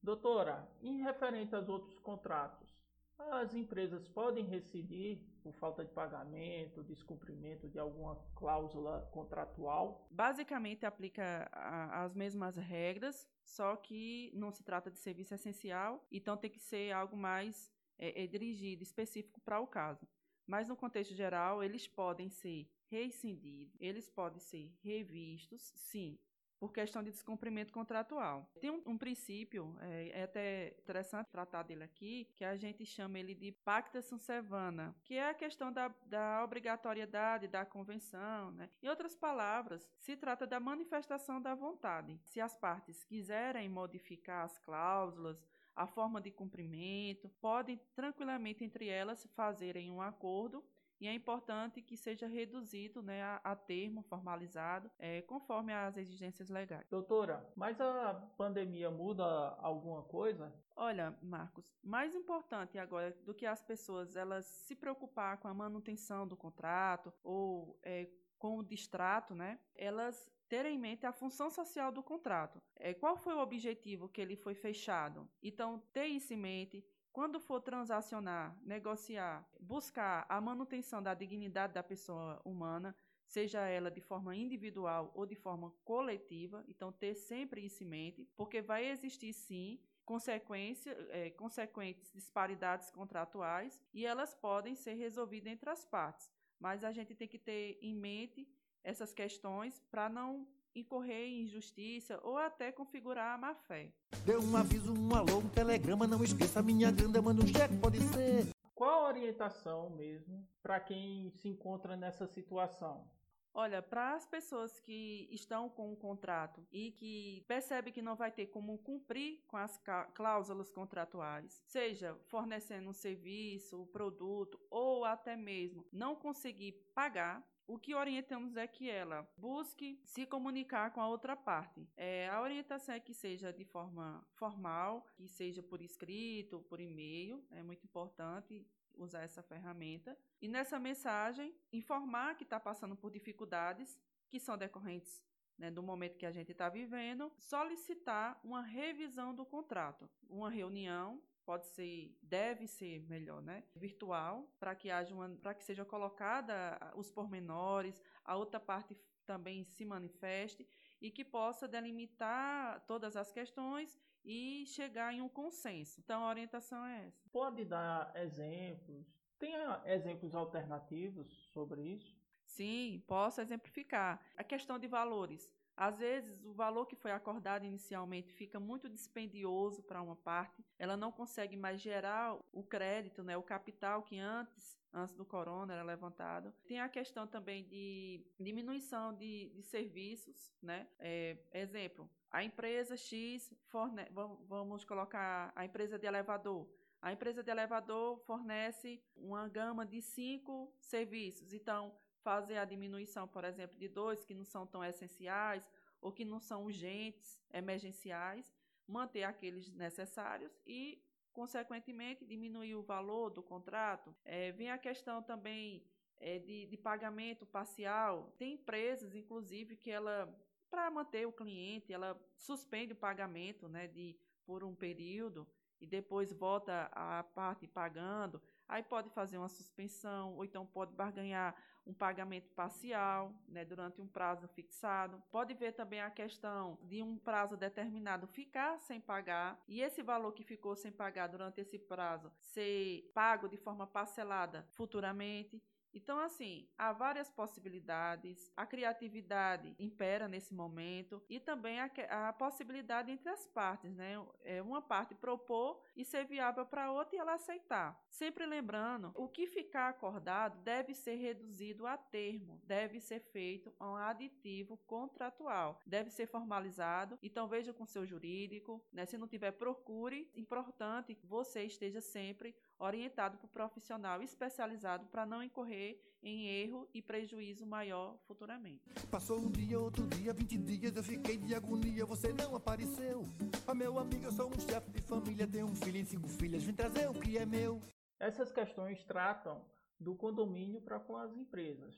Doutora, 0.00 0.66
em 0.80 1.02
referente 1.02 1.54
aos 1.54 1.68
outros 1.68 1.98
contratos, 1.98 2.78
as 3.18 3.54
empresas 3.54 4.08
podem 4.08 4.44
rescindir 4.44 5.18
por 5.42 5.52
falta 5.54 5.84
de 5.84 5.92
pagamento, 5.92 6.82
descumprimento 6.84 7.68
de 7.68 7.78
alguma 7.78 8.16
cláusula 8.36 9.08
contratual? 9.12 10.06
Basicamente 10.10 10.86
aplica 10.86 11.48
a, 11.52 12.04
as 12.04 12.14
mesmas 12.14 12.56
regras, 12.56 13.28
só 13.42 13.76
que 13.76 14.30
não 14.34 14.50
se 14.50 14.62
trata 14.62 14.90
de 14.90 14.98
serviço 14.98 15.34
essencial, 15.34 16.06
então 16.10 16.36
tem 16.36 16.50
que 16.50 16.60
ser 16.60 16.92
algo 16.92 17.16
mais 17.16 17.70
é, 17.98 18.24
é 18.24 18.26
dirigido, 18.26 18.82
específico 18.82 19.40
para 19.40 19.60
o 19.60 19.66
caso. 19.66 20.06
Mas 20.46 20.68
no 20.68 20.76
contexto 20.76 21.14
geral, 21.14 21.64
eles 21.64 21.88
podem 21.88 22.28
ser 22.28 22.68
rescindidos, 22.90 23.74
eles 23.80 24.08
podem 24.10 24.38
ser 24.38 24.72
revistos, 24.82 25.72
sim, 25.74 26.18
por 26.64 26.72
questão 26.72 27.02
de 27.02 27.10
descumprimento 27.10 27.74
contratual. 27.74 28.48
Tem 28.58 28.70
um, 28.70 28.80
um 28.86 28.96
princípio, 28.96 29.76
é, 29.82 30.20
é, 30.20 30.22
até 30.22 30.68
interessante 30.78 31.28
tratar 31.28 31.62
dele 31.62 31.84
aqui, 31.84 32.26
que 32.34 32.42
a 32.42 32.56
gente 32.56 32.86
chama 32.86 33.18
ele 33.18 33.34
de 33.34 33.52
pacta 33.52 34.00
sunt 34.00 34.22
servanda, 34.22 34.94
que 35.04 35.14
é 35.14 35.28
a 35.28 35.34
questão 35.34 35.70
da, 35.70 35.94
da 36.06 36.42
obrigatoriedade 36.42 37.48
da 37.48 37.66
convenção. 37.66 38.50
Né? 38.52 38.70
Em 38.82 38.88
outras 38.88 39.14
palavras, 39.14 39.86
se 39.98 40.16
trata 40.16 40.46
da 40.46 40.58
manifestação 40.58 41.38
da 41.38 41.54
vontade. 41.54 42.18
Se 42.24 42.40
as 42.40 42.56
partes 42.56 43.04
quiserem 43.04 43.68
modificar 43.68 44.46
as 44.46 44.56
cláusulas, 44.56 45.44
a 45.76 45.86
forma 45.86 46.18
de 46.18 46.30
cumprimento, 46.30 47.28
podem 47.42 47.78
tranquilamente 47.94 48.64
entre 48.64 48.88
elas 48.88 49.28
fazerem 49.34 49.90
um 49.90 50.00
acordo 50.00 50.64
e 51.00 51.06
é 51.06 51.14
importante 51.14 51.82
que 51.82 51.96
seja 51.96 52.26
reduzido 52.26 53.02
né, 53.02 53.22
a, 53.22 53.40
a 53.44 53.56
termo 53.56 54.02
formalizado, 54.02 54.90
é, 54.98 55.22
conforme 55.22 55.72
as 55.72 55.96
exigências 55.96 56.48
legais. 56.48 56.86
Doutora, 56.88 57.46
mas 57.56 57.80
a 57.80 58.14
pandemia 58.36 58.90
muda 58.90 59.24
alguma 59.58 60.02
coisa? 60.02 60.52
Olha, 60.76 61.16
Marcos, 61.22 61.64
mais 61.82 62.14
importante 62.14 62.78
agora 62.78 63.16
do 63.24 63.34
que 63.34 63.46
as 63.46 63.62
pessoas 63.62 64.16
elas 64.16 64.46
se 64.46 64.74
preocupar 64.74 65.38
com 65.38 65.48
a 65.48 65.54
manutenção 65.54 66.26
do 66.26 66.36
contrato 66.36 67.12
ou 67.22 67.78
é, 67.82 68.08
com 68.38 68.58
o 68.58 68.64
distrato, 68.64 69.34
né? 69.34 69.58
Elas 69.74 70.30
terem 70.48 70.76
em 70.76 70.78
mente 70.78 71.06
a 71.06 71.12
função 71.12 71.50
social 71.50 71.90
do 71.90 72.02
contrato. 72.02 72.60
É, 72.76 72.92
qual 72.92 73.16
foi 73.16 73.34
o 73.34 73.40
objetivo 73.40 74.08
que 74.08 74.20
ele 74.20 74.36
foi 74.36 74.54
fechado? 74.54 75.28
Então, 75.42 75.82
ter 75.92 76.06
isso 76.06 76.32
em 76.34 76.36
mente, 76.36 76.84
quando 77.14 77.38
for 77.38 77.60
transacionar, 77.60 78.58
negociar, 78.60 79.48
buscar 79.60 80.26
a 80.28 80.40
manutenção 80.40 81.00
da 81.00 81.14
dignidade 81.14 81.72
da 81.72 81.82
pessoa 81.82 82.42
humana, 82.44 82.92
seja 83.24 83.60
ela 83.60 83.88
de 83.88 84.00
forma 84.00 84.34
individual 84.34 85.12
ou 85.14 85.24
de 85.24 85.36
forma 85.36 85.70
coletiva, 85.84 86.64
então 86.66 86.90
ter 86.90 87.14
sempre 87.14 87.64
isso 87.64 87.84
em 87.84 87.86
mente, 87.86 88.28
porque 88.36 88.60
vai 88.60 88.88
existir 88.88 89.32
sim 89.32 89.78
consequência, 90.04 90.90
é, 91.10 91.30
consequentes 91.30 92.12
disparidades 92.12 92.90
contratuais 92.90 93.80
e 93.94 94.04
elas 94.04 94.34
podem 94.34 94.74
ser 94.74 94.94
resolvidas 94.94 95.52
entre 95.52 95.70
as 95.70 95.84
partes. 95.84 96.28
Mas 96.58 96.82
a 96.82 96.90
gente 96.90 97.14
tem 97.14 97.28
que 97.28 97.38
ter 97.38 97.78
em 97.80 97.94
mente 97.94 98.44
essas 98.82 99.12
questões 99.12 99.78
para 99.88 100.08
não 100.08 100.48
incorrer 100.74 101.28
em 101.28 101.42
injustiça 101.42 102.18
ou 102.22 102.36
até 102.36 102.72
configurar 102.72 103.34
a 103.34 103.38
má 103.38 103.54
fé. 103.54 103.92
Deu 104.24 104.42
um 104.42 104.56
aviso, 104.56 104.92
um 104.92 105.14
alô, 105.14 105.38
um 105.38 105.48
telegrama, 105.48 106.06
não 106.06 106.22
esqueça 106.22 106.62
minha 106.62 106.90
grana, 106.90 107.22
manda 107.22 107.42
um 107.42 107.46
cheque, 107.46 107.76
pode 107.76 108.00
ser. 108.00 108.48
Qual 108.74 109.04
a 109.04 109.08
orientação 109.08 109.90
mesmo 109.90 110.46
para 110.62 110.80
quem 110.80 111.30
se 111.30 111.48
encontra 111.48 111.96
nessa 111.96 112.26
situação? 112.26 113.08
Olha, 113.56 113.80
para 113.80 114.14
as 114.14 114.26
pessoas 114.26 114.80
que 114.80 115.28
estão 115.30 115.68
com 115.68 115.92
um 115.92 115.94
contrato 115.94 116.66
e 116.72 116.90
que 116.90 117.44
percebem 117.46 117.92
que 117.92 118.02
não 118.02 118.16
vai 118.16 118.32
ter 118.32 118.46
como 118.46 118.76
cumprir 118.78 119.44
com 119.46 119.56
as 119.56 119.80
cláusulas 120.12 120.72
contratuais, 120.72 121.62
seja 121.64 122.18
fornecendo 122.24 122.88
um 122.88 122.92
serviço, 122.92 123.80
um 123.80 123.86
produto 123.86 124.60
ou 124.68 125.04
até 125.04 125.36
mesmo 125.36 125.86
não 125.92 126.16
conseguir 126.16 126.72
pagar, 126.92 127.46
o 127.66 127.78
que 127.78 127.94
orientamos 127.94 128.56
é 128.56 128.66
que 128.66 128.90
ela 128.90 129.28
busque 129.36 130.00
se 130.04 130.26
comunicar 130.26 130.92
com 130.92 131.00
a 131.00 131.08
outra 131.08 131.34
parte. 131.34 131.88
É, 131.96 132.28
a 132.28 132.40
orientação 132.40 132.94
é 132.94 133.00
que 133.00 133.14
seja 133.14 133.52
de 133.52 133.64
forma 133.64 134.26
formal, 134.34 135.06
que 135.14 135.26
seja 135.26 135.62
por 135.62 135.80
escrito, 135.80 136.60
por 136.68 136.80
e-mail, 136.80 137.44
é 137.50 137.62
muito 137.62 137.84
importante 137.84 138.66
usar 138.94 139.22
essa 139.22 139.42
ferramenta. 139.42 140.16
E 140.40 140.48
nessa 140.48 140.78
mensagem, 140.78 141.54
informar 141.72 142.36
que 142.36 142.44
está 142.44 142.60
passando 142.60 142.96
por 142.96 143.10
dificuldades 143.10 143.98
que 144.28 144.38
são 144.38 144.56
decorrentes 144.56 145.22
né, 145.58 145.70
do 145.70 145.82
momento 145.82 146.18
que 146.18 146.26
a 146.26 146.32
gente 146.32 146.52
está 146.52 146.68
vivendo, 146.68 147.32
solicitar 147.38 148.38
uma 148.44 148.62
revisão 148.62 149.34
do 149.34 149.44
contrato, 149.44 150.08
uma 150.28 150.50
reunião 150.50 151.22
pode 151.44 151.66
ser, 151.66 152.16
deve 152.22 152.66
ser 152.66 153.00
melhor, 153.08 153.42
né? 153.42 153.64
Virtual, 153.74 154.48
para 154.58 154.74
que 154.74 154.90
haja 154.90 155.14
uma, 155.14 155.28
para 155.28 155.54
que 155.54 155.64
seja 155.64 155.84
colocada 155.84 156.78
os 156.96 157.10
pormenores, 157.10 158.02
a 158.24 158.36
outra 158.36 158.58
parte 158.58 158.96
também 159.24 159.64
se 159.64 159.84
manifeste 159.84 160.66
e 161.00 161.10
que 161.10 161.24
possa 161.24 161.66
delimitar 161.66 162.80
todas 162.86 163.16
as 163.16 163.32
questões 163.32 163.98
e 164.24 164.64
chegar 164.66 165.12
em 165.12 165.20
um 165.20 165.28
consenso. 165.28 166.00
Então 166.00 166.24
a 166.24 166.28
orientação 166.28 166.84
é 166.84 167.06
essa. 167.06 167.28
Pode 167.30 167.64
dar 167.64 168.14
exemplos? 168.16 169.06
Tem 169.38 169.54
exemplos 169.84 170.34
alternativos 170.34 171.28
sobre 171.52 171.82
isso? 171.82 172.16
Sim, 172.44 173.02
posso 173.06 173.40
exemplificar. 173.40 174.20
A 174.36 174.44
questão 174.44 174.78
de 174.78 174.86
valores. 174.86 175.50
Às 175.76 175.98
vezes, 175.98 176.44
o 176.44 176.52
valor 176.52 176.86
que 176.86 176.94
foi 176.94 177.10
acordado 177.10 177.64
inicialmente 177.64 178.32
fica 178.32 178.60
muito 178.60 178.88
dispendioso 178.88 179.82
para 179.82 180.00
uma 180.00 180.14
parte, 180.14 180.64
ela 180.78 180.96
não 180.96 181.10
consegue 181.10 181.56
mais 181.56 181.80
gerar 181.80 182.38
o 182.52 182.62
crédito, 182.62 183.24
né, 183.24 183.36
o 183.36 183.42
capital 183.42 184.02
que 184.02 184.18
antes, 184.18 184.78
antes 184.92 185.14
do 185.14 185.24
corona, 185.24 185.74
era 185.74 185.82
levantado. 185.82 186.54
Tem 186.66 186.80
a 186.80 186.88
questão 186.88 187.26
também 187.26 187.64
de 187.64 188.24
diminuição 188.38 189.12
de, 189.12 189.50
de 189.50 189.62
serviços, 189.62 190.52
né? 190.62 190.86
É, 190.98 191.36
exemplo, 191.52 192.08
a 192.30 192.44
empresa 192.44 192.96
X 192.96 193.52
fornece, 193.66 194.10
vamos 194.48 194.84
colocar 194.84 195.52
a 195.56 195.64
empresa 195.64 195.98
de 195.98 196.06
elevador. 196.06 196.68
A 197.02 197.12
empresa 197.12 197.42
de 197.42 197.50
elevador 197.50 198.18
fornece 198.20 199.02
uma 199.14 199.46
gama 199.46 199.84
de 199.84 200.00
cinco 200.00 200.72
serviços. 200.80 201.52
Então, 201.52 201.94
fazer 202.24 202.56
a 202.56 202.64
diminuição, 202.64 203.28
por 203.28 203.44
exemplo, 203.44 203.78
de 203.78 203.86
dois 203.86 204.24
que 204.24 204.34
não 204.34 204.44
são 204.44 204.66
tão 204.66 204.82
essenciais 204.82 205.70
ou 206.00 206.10
que 206.10 206.24
não 206.24 206.40
são 206.40 206.64
urgentes, 206.64 207.38
emergenciais, 207.52 208.52
manter 208.86 209.24
aqueles 209.24 209.70
necessários 209.74 210.58
e, 210.66 211.02
consequentemente, 211.32 212.24
diminuir 212.24 212.74
o 212.74 212.82
valor 212.82 213.30
do 213.30 213.42
contrato. 213.42 214.14
É, 214.24 214.52
vem 214.52 214.70
a 214.70 214.78
questão 214.78 215.22
também 215.22 215.86
é, 216.16 216.38
de, 216.38 216.66
de 216.66 216.76
pagamento 216.76 217.46
parcial. 217.46 218.34
Tem 218.38 218.54
empresas, 218.54 219.14
inclusive, 219.14 219.76
que 219.76 219.90
ela, 219.90 220.34
para 220.70 220.90
manter 220.90 221.26
o 221.26 221.32
cliente, 221.32 221.92
ela 221.92 222.18
suspende 222.36 222.92
o 222.92 222.96
pagamento 222.96 223.68
né, 223.68 223.86
de, 223.86 224.16
por 224.46 224.64
um 224.64 224.74
período 224.74 225.46
e 225.80 225.86
depois 225.86 226.32
volta 226.32 226.90
a 226.92 227.22
parte 227.22 227.66
pagando. 227.66 228.40
Aí 228.68 228.82
pode 228.82 229.10
fazer 229.10 229.38
uma 229.38 229.48
suspensão, 229.48 230.34
ou 230.34 230.44
então 230.44 230.66
pode 230.66 230.92
barganhar 230.94 231.54
um 231.86 231.92
pagamento 231.92 232.50
parcial, 232.54 233.32
né, 233.46 233.64
durante 233.64 234.00
um 234.00 234.08
prazo 234.08 234.48
fixado. 234.48 235.22
Pode 235.30 235.52
ver 235.54 235.72
também 235.72 236.00
a 236.00 236.10
questão 236.10 236.78
de 236.82 237.02
um 237.02 237.18
prazo 237.18 237.56
determinado 237.56 238.26
ficar 238.26 238.78
sem 238.80 239.00
pagar 239.00 239.62
e 239.68 239.82
esse 239.82 240.02
valor 240.02 240.32
que 240.32 240.42
ficou 240.42 240.74
sem 240.74 240.90
pagar 240.90 241.26
durante 241.28 241.60
esse 241.60 241.78
prazo 241.78 242.32
ser 242.38 243.10
pago 243.14 243.48
de 243.48 243.56
forma 243.56 243.86
parcelada 243.86 244.66
futuramente. 244.70 245.62
Então, 245.94 246.18
assim, 246.18 246.68
há 246.76 246.92
várias 246.92 247.30
possibilidades, 247.30 248.52
a 248.56 248.66
criatividade 248.66 249.74
impera 249.78 250.26
nesse 250.26 250.52
momento 250.52 251.22
e 251.28 251.38
também 251.38 251.78
a, 251.78 251.88
a 252.28 252.32
possibilidade 252.32 253.12
entre 253.12 253.28
as 253.28 253.46
partes, 253.46 253.94
né? 253.94 254.14
É 254.42 254.60
uma 254.60 254.82
parte 254.82 255.14
propor 255.14 255.80
e 255.96 256.04
ser 256.04 256.24
viável 256.24 256.66
para 256.66 256.90
outra 256.90 257.14
e 257.14 257.18
ela 257.18 257.34
aceitar. 257.34 258.02
Sempre 258.10 258.44
lembrando, 258.44 259.12
o 259.14 259.28
que 259.28 259.46
ficar 259.46 259.88
acordado 259.88 260.58
deve 260.62 260.94
ser 260.94 261.14
reduzido 261.14 261.86
a 261.86 261.96
termo, 261.96 262.60
deve 262.64 263.00
ser 263.00 263.20
feito 263.20 263.72
um 263.80 263.94
aditivo 263.94 264.76
contratual, 264.78 265.80
deve 265.86 266.10
ser 266.10 266.26
formalizado. 266.26 267.18
Então, 267.22 267.46
veja 267.46 267.72
com 267.72 267.86
seu 267.86 268.04
jurídico, 268.04 268.84
né? 268.92 269.06
Se 269.06 269.16
não 269.16 269.28
tiver, 269.28 269.52
procure. 269.52 270.28
Importante 270.34 271.14
que 271.14 271.26
você 271.26 271.62
esteja 271.64 272.00
sempre 272.00 272.56
orientado 272.78 273.38
por 273.38 273.48
profissional 273.48 274.22
especializado 274.22 275.06
para 275.06 275.24
não 275.24 275.42
incorrer 275.42 276.00
em 276.22 276.48
erro 276.48 276.88
e 276.94 277.02
prejuízo 277.02 277.66
maior 277.66 278.16
futuramente. 278.26 278.82
Passou 279.10 279.38
um 279.38 279.50
dia, 279.50 279.78
outro 279.78 280.06
dia, 280.06 280.32
20 280.32 280.58
dias, 280.58 280.96
eu 280.96 281.02
fiquei 281.02 281.36
de 281.36 281.54
agonia, 281.54 282.06
você 282.06 282.32
não 282.32 282.56
apareceu. 282.56 283.22
Ah, 283.66 283.74
meu 283.74 283.98
amigo, 283.98 284.24
eu 284.24 284.32
sou 284.32 284.48
um 284.48 284.58
chefe 284.58 284.90
de 284.90 285.02
família, 285.02 285.46
tenho 285.46 285.66
um 285.66 285.74
filho 285.74 285.98
e 285.98 286.04
cinco 286.04 286.28
filhas, 286.28 286.62
vim 286.62 286.72
trazer 286.72 287.08
o 287.08 287.14
que 287.14 287.36
é 287.36 287.44
meu. 287.44 287.80
Essas 288.18 288.50
questões 288.50 289.04
tratam 289.04 289.62
do 290.00 290.14
condomínio 290.14 290.80
para 290.80 290.98
com 290.98 291.16
as 291.16 291.36
empresas. 291.36 291.94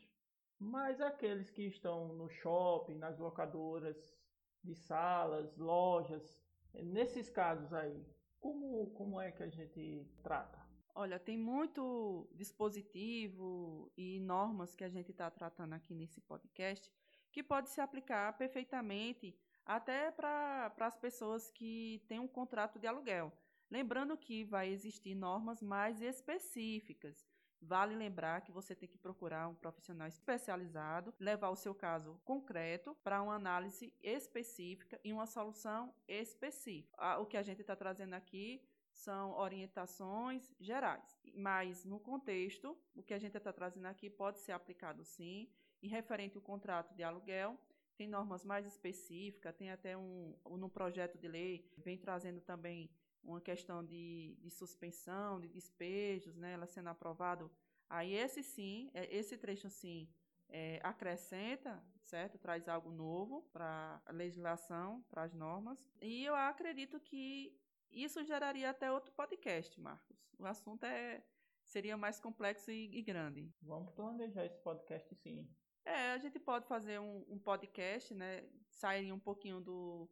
Mas 0.59 1.01
aqueles 1.01 1.51
que 1.51 1.63
estão 1.63 2.09
no 2.15 2.29
shopping, 2.29 2.95
nas 2.95 3.19
locadoras 3.19 4.17
de 4.65 4.75
salas, 4.75 5.57
lojas, 5.57 6.41
nesses 6.73 7.29
casos 7.29 7.73
aí, 7.73 8.05
como, 8.41 8.91
como 8.91 9.21
é 9.21 9.31
que 9.31 9.43
a 9.43 9.49
gente 9.49 10.07
trata? 10.23 10.66
Olha, 10.99 11.19
tem 11.19 11.37
muito 11.37 12.27
dispositivo 12.33 13.93
e 13.99 14.19
normas 14.19 14.75
que 14.75 14.83
a 14.83 14.89
gente 14.89 15.11
está 15.11 15.31
tratando 15.31 15.75
aqui 15.75 15.95
nesse 15.95 16.23
podcast 16.23 16.91
que 17.31 17.43
pode 17.43 17.69
se 17.69 17.83
aplicar 17.83 18.33
perfeitamente 18.39 19.39
até 19.67 20.11
para 20.11 20.73
as 20.81 20.97
pessoas 20.97 21.51
que 21.51 22.03
têm 22.09 22.19
um 22.19 22.27
contrato 22.27 22.79
de 22.79 22.87
aluguel. 22.87 23.31
Lembrando 23.71 24.17
que 24.17 24.43
vai 24.43 24.71
existir 24.71 25.15
normas 25.15 25.61
mais 25.61 26.01
específicas. 26.01 27.29
Vale 27.61 27.95
lembrar 27.95 28.41
que 28.41 28.51
você 28.51 28.75
tem 28.75 28.89
que 28.89 28.97
procurar 28.97 29.49
um 29.49 29.55
profissional 29.55 30.09
especializado, 30.09 31.13
levar 31.21 31.51
o 31.51 31.57
seu 31.57 31.75
caso 31.75 32.19
concreto 32.25 32.97
para 33.05 33.21
uma 33.21 33.35
análise 33.35 33.93
específica 34.03 34.99
e 35.05 35.13
uma 35.13 35.27
solução 35.27 35.93
específica. 36.09 37.19
O 37.19 37.27
que 37.27 37.37
a 37.37 37.43
gente 37.43 37.61
está 37.61 37.77
trazendo 37.77 38.15
aqui 38.15 38.67
são 38.97 39.33
orientações 39.39 40.55
gerais, 40.59 41.21
mas 41.35 41.85
no 41.85 42.01
contexto, 42.01 42.77
o 42.95 43.03
que 43.03 43.15
a 43.15 43.19
gente 43.19 43.37
está 43.37 43.53
trazendo 43.53 43.87
aqui 43.87 44.09
pode 44.11 44.39
ser 44.39 44.53
aplicado 44.53 45.05
sim, 45.05 45.49
e 45.83 45.89
referente 45.89 46.37
ao 46.37 46.43
contrato 46.43 46.95
de 46.95 47.03
aluguel, 47.03 47.59
tem 47.97 48.09
normas 48.09 48.45
mais 48.45 48.67
específicas, 48.67 49.55
tem 49.55 49.71
até 49.71 49.97
um, 49.97 50.35
no 50.45 50.69
projeto 50.69 51.19
de 51.19 51.29
lei, 51.29 51.71
vem 51.79 51.97
trazendo 51.97 52.41
também 52.41 52.91
uma 53.23 53.41
questão 53.41 53.85
de, 53.85 54.37
de 54.41 54.51
suspensão, 54.51 55.41
de 55.41 55.49
despejos, 55.49 56.37
né, 56.37 56.53
ela 56.53 56.67
sendo 56.67 56.89
aprovado 56.89 57.51
Aí 57.89 58.15
esse 58.15 58.43
sim, 58.43 58.91
é, 58.95 59.15
esse 59.15 59.37
trecho 59.37 59.71
sim 59.71 60.09
é, 60.49 60.81
acrescenta, 60.83 61.83
certo? 62.03 62.39
Traz 62.39 62.69
algo 62.69 62.91
novo 62.91 63.43
para 63.53 64.01
a 64.05 64.13
legislação, 64.13 65.05
para 65.09 65.23
as 65.23 65.33
normas. 65.33 65.79
E 66.01 66.25
eu 66.25 66.35
acredito 66.35 66.99
que 67.01 67.57
isso 67.91 68.25
geraria 68.25 68.71
até 68.71 68.91
outro 68.91 69.13
podcast, 69.13 69.81
Marcos. 69.81 70.17
O 70.39 70.47
assunto 70.47 70.85
é 70.85 71.23
seria 71.65 71.97
mais 71.97 72.21
complexo 72.21 72.71
e, 72.71 72.97
e 72.97 73.03
grande. 73.03 73.53
Vamos 73.63 73.93
planejar 73.95 74.45
esse 74.45 74.59
podcast 74.59 75.15
sim. 75.17 75.49
É, 75.85 76.13
a 76.13 76.19
gente 76.19 76.39
pode 76.39 76.67
fazer 76.67 76.99
um, 76.99 77.25
um 77.29 77.39
podcast, 77.39 78.15
né? 78.15 78.45
Sair 78.71 79.13
um 79.13 79.19
pouquinho 79.19 79.61
do, 79.61 80.09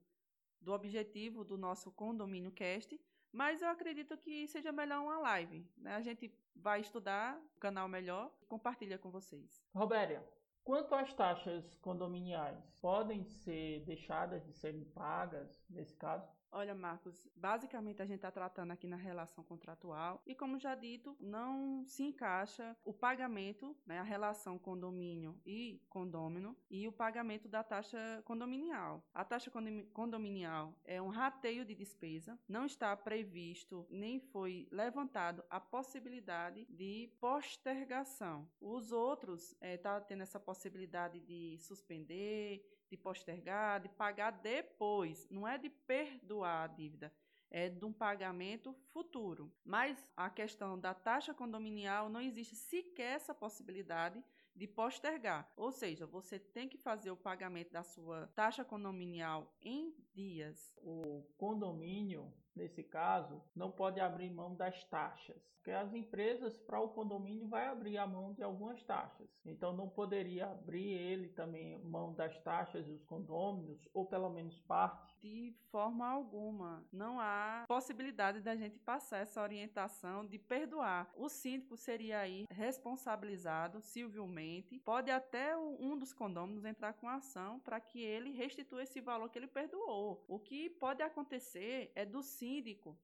do 0.60 0.72
objetivo 0.72 1.44
do 1.44 1.56
nosso 1.56 1.92
condomínio 1.92 2.52
cast, 2.52 2.98
mas 3.32 3.60
eu 3.60 3.68
acredito 3.68 4.16
que 4.16 4.46
seja 4.46 4.72
melhor 4.72 5.02
uma 5.02 5.18
live. 5.18 5.68
Né? 5.76 5.94
A 5.94 6.00
gente 6.00 6.32
vai 6.54 6.80
estudar 6.80 7.36
o 7.56 7.60
canal 7.60 7.88
melhor 7.88 8.32
e 8.40 8.46
compartilha 8.46 8.98
com 8.98 9.10
vocês. 9.10 9.60
Robéria, 9.74 10.24
quanto 10.62 10.94
às 10.94 11.12
taxas 11.12 11.76
condominiais, 11.78 12.64
podem 12.80 13.24
ser 13.24 13.84
deixadas 13.84 14.44
de 14.44 14.52
serem 14.52 14.84
pagas 14.84 15.66
nesse 15.68 15.96
caso? 15.96 16.30
Olha, 16.56 16.72
Marcos, 16.72 17.26
basicamente 17.34 18.00
a 18.00 18.06
gente 18.06 18.18
está 18.18 18.30
tratando 18.30 18.70
aqui 18.70 18.86
na 18.86 18.94
relação 18.94 19.42
contratual 19.42 20.22
e, 20.24 20.36
como 20.36 20.56
já 20.56 20.76
dito, 20.76 21.16
não 21.18 21.84
se 21.84 22.04
encaixa 22.04 22.76
o 22.84 22.92
pagamento, 22.92 23.76
né, 23.84 23.98
a 23.98 24.04
relação 24.04 24.56
condomínio 24.56 25.36
e 25.44 25.82
condômino 25.88 26.56
e 26.70 26.86
o 26.86 26.92
pagamento 26.92 27.48
da 27.48 27.64
taxa 27.64 28.22
condominial. 28.24 29.02
A 29.12 29.24
taxa 29.24 29.50
condominial 29.92 30.72
é 30.84 31.02
um 31.02 31.08
rateio 31.08 31.64
de 31.64 31.74
despesa, 31.74 32.38
não 32.48 32.66
está 32.66 32.96
previsto 32.96 33.84
nem 33.90 34.20
foi 34.20 34.68
levantado 34.70 35.42
a 35.50 35.58
possibilidade 35.58 36.64
de 36.66 37.10
postergação. 37.18 38.48
Os 38.60 38.92
outros 38.92 39.56
estão 39.60 39.68
é, 39.68 39.76
tá 39.76 40.00
tendo 40.00 40.22
essa 40.22 40.38
possibilidade 40.38 41.18
de 41.18 41.58
suspender, 41.58 42.64
de 42.90 42.96
postergar, 42.96 43.80
de 43.80 43.88
pagar 43.88 44.30
depois, 44.30 45.28
não 45.30 45.46
é 45.46 45.58
de 45.58 45.68
perdoar 45.68 46.64
a 46.64 46.66
dívida, 46.66 47.12
é 47.50 47.68
de 47.68 47.84
um 47.84 47.92
pagamento 47.92 48.74
futuro. 48.92 49.52
Mas 49.64 50.10
a 50.16 50.28
questão 50.28 50.78
da 50.78 50.92
taxa 50.92 51.32
condominial 51.32 52.08
não 52.08 52.20
existe 52.20 52.56
sequer 52.56 53.16
essa 53.16 53.34
possibilidade 53.34 54.22
de 54.54 54.66
postergar. 54.66 55.52
Ou 55.56 55.72
seja, 55.72 56.06
você 56.06 56.38
tem 56.38 56.68
que 56.68 56.78
fazer 56.78 57.10
o 57.10 57.16
pagamento 57.16 57.72
da 57.72 57.82
sua 57.82 58.28
taxa 58.28 58.64
condominial 58.64 59.52
em 59.60 59.94
dias. 60.12 60.72
O 60.78 61.24
condomínio, 61.36 62.32
nesse 62.54 62.82
caso, 62.82 63.42
não 63.54 63.70
pode 63.70 64.00
abrir 64.00 64.30
mão 64.30 64.54
das 64.54 64.84
taxas 64.84 65.54
porque 65.64 65.70
as 65.70 65.94
empresas 65.94 66.58
para 66.58 66.78
o 66.78 66.90
condomínio 66.90 67.48
vai 67.48 67.66
abrir 67.68 67.96
a 67.96 68.06
mão 68.06 68.34
de 68.34 68.42
algumas 68.42 68.82
taxas. 68.82 69.30
Então 69.46 69.72
não 69.72 69.88
poderia 69.88 70.44
abrir 70.50 70.92
ele 70.92 71.30
também 71.30 71.78
mão 71.78 72.12
das 72.12 72.38
taxas 72.40 72.84
dos 72.86 73.02
condôminos 73.04 73.88
ou 73.94 74.04
pelo 74.04 74.28
menos 74.28 74.60
parte. 74.60 75.16
De 75.22 75.54
forma 75.70 76.06
alguma, 76.06 76.84
não 76.92 77.18
há 77.18 77.64
possibilidade 77.66 78.42
da 78.42 78.54
gente 78.54 78.78
passar 78.78 79.20
essa 79.20 79.40
orientação 79.40 80.26
de 80.26 80.38
perdoar. 80.38 81.10
O 81.16 81.30
síndico 81.30 81.78
seria 81.78 82.18
aí 82.18 82.44
responsabilizado 82.50 83.80
civilmente. 83.80 84.78
Pode 84.80 85.10
até 85.10 85.56
um 85.56 85.96
dos 85.96 86.12
condôminos 86.12 86.66
entrar 86.66 86.92
com 86.92 87.08
ação 87.08 87.58
para 87.60 87.80
que 87.80 88.02
ele 88.02 88.32
restitua 88.32 88.82
esse 88.82 89.00
valor 89.00 89.30
que 89.30 89.38
ele 89.38 89.46
perdoou. 89.46 90.22
O 90.28 90.38
que 90.38 90.68
pode 90.68 91.02
acontecer 91.02 91.90
é 91.94 92.04
do 92.04 92.22
síndico, 92.22 92.43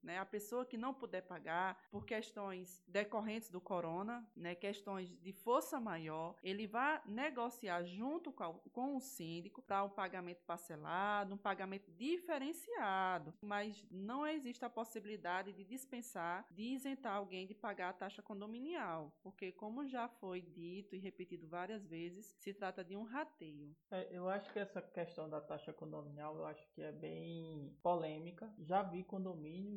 né, 0.03 0.19
a 0.19 0.25
pessoa 0.25 0.65
que 0.65 0.77
não 0.77 0.93
puder 0.93 1.23
pagar 1.23 1.81
por 1.91 2.05
questões 2.05 2.83
decorrentes 2.87 3.49
do 3.49 3.61
corona, 3.61 4.29
né, 4.37 4.55
questões 4.55 5.09
de 5.21 5.33
força 5.33 5.81
maior, 5.81 6.37
ele 6.43 6.67
vai 6.67 7.01
negociar 7.07 7.83
junto 7.85 8.33
com, 8.33 8.97
o 8.97 9.01
síndico 9.01 9.63
para 9.63 9.85
um 9.85 9.89
pagamento 9.89 10.43
parcelado, 10.45 11.35
um 11.35 11.39
pagamento 11.39 11.91
diferenciado, 11.93 13.33
mas 13.41 13.87
não 13.91 14.27
existe 14.27 14.65
a 14.65 14.71
possibilidade 14.71 15.53
de 15.53 15.65
dispensar, 15.65 16.47
de 16.51 16.63
isentar 16.63 17.17
alguém 17.17 17.47
de 17.47 17.55
pagar 17.55 17.91
a 17.91 17.93
taxa 17.93 18.23
condominial, 18.23 19.13
porque 19.23 19.53
como 19.53 19.87
já 19.87 20.09
foi 20.09 20.41
dito 20.41 20.95
e 20.95 20.99
repetido 20.99 21.47
várias 21.47 21.87
vezes, 21.87 22.35
se 22.39 22.53
trata 22.53 22.85
de 22.85 22.97
um 22.97 23.03
rateio. 23.03 23.75
É, 23.91 24.09
eu 24.11 24.29
acho 24.29 24.53
que 24.53 24.59
essa 24.59 24.83
questão 24.83 25.29
da 25.29 25.41
taxa 25.41 25.73
condominial, 25.73 26.37
eu 26.37 26.47
acho 26.47 26.67
que 26.71 26.83
é 26.83 26.93
bem 26.93 27.77
polêmica. 27.83 28.53
Já 28.59 28.83
vi 28.83 29.05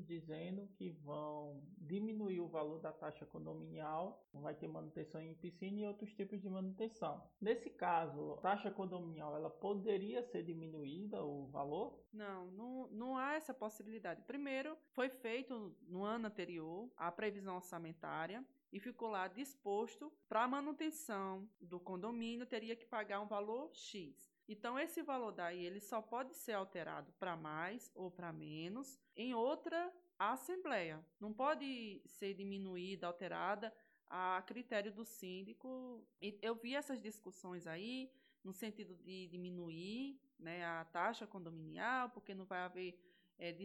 dizendo 0.06 0.68
que 0.76 0.90
vão 0.90 1.62
diminuir 1.78 2.40
o 2.40 2.48
valor 2.48 2.80
da 2.80 2.92
taxa 2.92 3.26
condominial, 3.26 4.26
vai 4.34 4.56
ter 4.56 4.68
manutenção 4.68 5.22
em 5.22 5.36
piscina 5.36 5.80
e 5.80 5.86
outros 5.86 6.14
tipos 6.14 6.42
de 6.42 6.50
manutenção. 6.50 7.28
Nesse 7.40 7.70
caso, 7.70 8.34
a 8.34 8.38
taxa 8.38 8.72
condominial 8.72 9.36
ela 9.36 9.50
poderia 9.50 10.24
ser 10.24 10.44
diminuída 10.44 11.24
o 11.24 11.48
valor? 11.48 12.04
Não, 12.12 12.48
não, 12.52 12.88
não 12.88 13.18
há 13.18 13.34
essa 13.34 13.54
possibilidade. 13.54 14.22
Primeiro, 14.24 14.78
foi 14.92 15.10
feito 15.10 15.76
no 15.88 16.04
ano 16.04 16.28
anterior 16.28 16.90
a 16.96 17.12
previsão 17.12 17.56
orçamentária 17.56 18.44
e 18.72 18.80
ficou 18.80 19.10
lá 19.10 19.28
disposto 19.28 20.12
para 20.28 20.48
manutenção 20.48 21.48
do 21.62 21.80
condomínio 21.80 22.46
teria 22.46 22.76
que 22.76 22.86
pagar 22.86 23.22
um 23.22 23.28
valor 23.28 23.70
X. 23.74 24.33
Então 24.48 24.78
esse 24.78 25.02
valor 25.02 25.32
daí 25.32 25.66
ele 25.66 25.80
só 25.80 26.02
pode 26.02 26.34
ser 26.36 26.54
alterado 26.54 27.14
para 27.14 27.36
mais 27.38 27.92
ou 27.96 28.12
para 28.12 28.32
menos 28.34 29.00
em 29.16 29.34
outra 29.34 29.92
Assembleia. 30.20 31.04
Não 31.20 31.34
pode 31.34 32.02
ser 32.06 32.34
diminuída, 32.34 33.08
alterada 33.08 33.74
a 34.10 34.42
critério 34.46 34.92
do 34.92 35.04
síndico. 35.04 36.06
Eu 36.42 36.56
vi 36.56 36.76
essas 36.76 37.02
discussões 37.02 37.66
aí 37.68 38.12
no 38.44 38.54
sentido 38.54 38.96
de 38.96 39.28
diminuir 39.28 40.20
né, 40.38 40.64
a 40.66 40.86
taxa 40.86 41.26
condominial, 41.26 42.10
porque 42.10 42.34
não 42.34 42.46
vai 42.46 42.60
haver 42.60 43.00
é, 43.40 43.56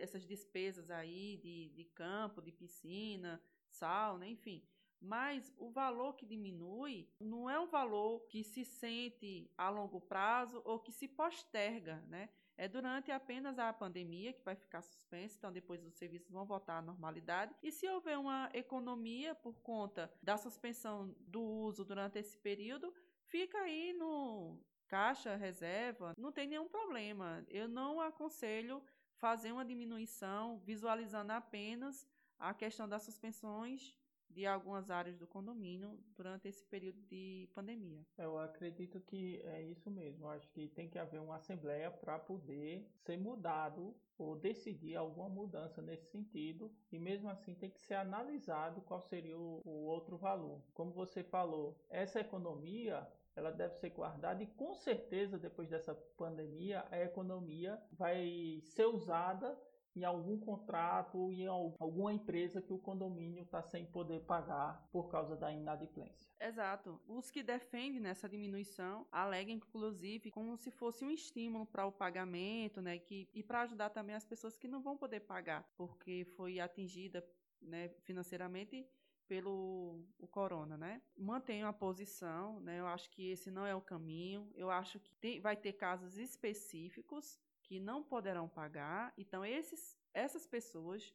essas 0.00 0.26
despesas 0.26 0.90
aí 0.90 1.36
de, 1.36 1.68
de 1.70 1.84
campo, 1.84 2.42
de 2.42 2.50
piscina, 2.50 3.40
sal, 3.68 4.18
né, 4.18 4.28
enfim. 4.28 4.62
Mas 5.02 5.52
o 5.58 5.68
valor 5.68 6.14
que 6.14 6.24
diminui 6.24 7.08
não 7.18 7.50
é 7.50 7.58
um 7.58 7.66
valor 7.66 8.20
que 8.28 8.44
se 8.44 8.64
sente 8.64 9.50
a 9.58 9.68
longo 9.68 10.00
prazo 10.00 10.62
ou 10.64 10.78
que 10.78 10.92
se 10.92 11.08
posterga, 11.08 11.96
né? 12.06 12.28
É 12.56 12.68
durante 12.68 13.10
apenas 13.10 13.58
a 13.58 13.72
pandemia 13.72 14.32
que 14.32 14.44
vai 14.44 14.54
ficar 14.54 14.80
suspenso, 14.82 15.36
então 15.36 15.50
depois 15.50 15.84
os 15.84 15.94
serviços 15.94 16.30
vão 16.30 16.46
voltar 16.46 16.78
à 16.78 16.82
normalidade. 16.82 17.52
E 17.60 17.72
se 17.72 17.88
houver 17.88 18.16
uma 18.16 18.48
economia 18.54 19.34
por 19.34 19.60
conta 19.60 20.12
da 20.22 20.36
suspensão 20.36 21.12
do 21.18 21.42
uso 21.42 21.84
durante 21.84 22.20
esse 22.20 22.38
período, 22.38 22.94
fica 23.24 23.58
aí 23.58 23.92
no 23.94 24.60
caixa, 24.86 25.34
reserva, 25.34 26.14
não 26.16 26.30
tem 26.30 26.46
nenhum 26.46 26.68
problema. 26.68 27.44
Eu 27.48 27.66
não 27.66 28.00
aconselho 28.00 28.80
fazer 29.16 29.50
uma 29.50 29.64
diminuição 29.64 30.60
visualizando 30.60 31.32
apenas 31.32 32.06
a 32.38 32.54
questão 32.54 32.88
das 32.88 33.02
suspensões 33.02 33.96
de 34.34 34.46
algumas 34.46 34.90
áreas 34.90 35.18
do 35.18 35.26
condomínio 35.26 35.98
durante 36.16 36.48
esse 36.48 36.64
período 36.64 37.00
de 37.02 37.48
pandemia. 37.54 38.04
Eu 38.18 38.38
acredito 38.38 39.00
que 39.00 39.40
é 39.44 39.62
isso 39.62 39.90
mesmo. 39.90 40.28
Acho 40.28 40.48
que 40.50 40.68
tem 40.68 40.88
que 40.88 40.98
haver 40.98 41.20
uma 41.20 41.36
assembleia 41.36 41.90
para 41.90 42.18
poder 42.18 42.86
ser 42.98 43.18
mudado 43.18 43.94
ou 44.18 44.36
decidir 44.36 44.96
alguma 44.96 45.28
mudança 45.28 45.82
nesse 45.82 46.06
sentido 46.10 46.70
e 46.90 46.98
mesmo 46.98 47.28
assim 47.28 47.54
tem 47.54 47.70
que 47.70 47.80
ser 47.80 47.94
analisado 47.94 48.80
qual 48.82 49.00
seria 49.00 49.36
o, 49.36 49.60
o 49.64 49.84
outro 49.86 50.16
valor. 50.16 50.62
Como 50.74 50.92
você 50.92 51.22
falou, 51.22 51.76
essa 51.88 52.20
economia 52.20 53.06
ela 53.34 53.50
deve 53.50 53.74
ser 53.74 53.90
guardada 53.90 54.42
e 54.42 54.46
com 54.46 54.74
certeza 54.74 55.38
depois 55.38 55.68
dessa 55.68 55.94
pandemia 56.16 56.84
a 56.90 57.00
economia 57.00 57.80
vai 57.92 58.60
ser 58.62 58.86
usada 58.86 59.58
em 59.94 60.04
algum 60.04 60.38
contrato 60.38 61.18
ou 61.18 61.32
em 61.32 61.46
alguma 61.46 62.12
empresa 62.12 62.62
que 62.62 62.72
o 62.72 62.78
condomínio 62.78 63.42
está 63.42 63.62
sem 63.62 63.84
poder 63.84 64.20
pagar 64.22 64.88
por 64.90 65.10
causa 65.10 65.36
da 65.36 65.52
inadimplência. 65.52 66.30
Exato. 66.40 67.00
Os 67.06 67.30
que 67.30 67.42
defendem 67.42 68.00
nessa 68.00 68.28
diminuição 68.28 69.06
alegam, 69.12 69.54
inclusive, 69.54 70.30
como 70.30 70.56
se 70.56 70.70
fosse 70.70 71.04
um 71.04 71.10
estímulo 71.10 71.66
para 71.66 71.86
o 71.86 71.92
pagamento, 71.92 72.80
né? 72.80 72.98
Que, 72.98 73.28
e 73.34 73.42
para 73.42 73.62
ajudar 73.62 73.90
também 73.90 74.16
as 74.16 74.24
pessoas 74.24 74.56
que 74.56 74.66
não 74.66 74.80
vão 74.80 74.96
poder 74.96 75.20
pagar, 75.20 75.70
porque 75.76 76.24
foi 76.36 76.58
atingida 76.58 77.24
né, 77.60 77.90
financeiramente 78.02 78.86
pelo 79.28 80.04
o 80.18 80.26
corona, 80.26 80.76
né? 80.76 81.00
Mantenho 81.16 81.66
a 81.66 81.72
posição, 81.72 82.60
né? 82.60 82.80
Eu 82.80 82.86
acho 82.86 83.08
que 83.10 83.30
esse 83.30 83.50
não 83.50 83.64
é 83.64 83.74
o 83.74 83.80
caminho. 83.80 84.50
Eu 84.54 84.70
acho 84.70 84.98
que 84.98 85.14
tem, 85.14 85.40
vai 85.40 85.56
ter 85.56 85.74
casos 85.74 86.18
específicos 86.18 87.38
que 87.72 87.80
não 87.80 88.02
poderão 88.02 88.46
pagar. 88.46 89.14
Então, 89.16 89.42
esses, 89.42 89.98
essas 90.12 90.46
pessoas 90.46 91.10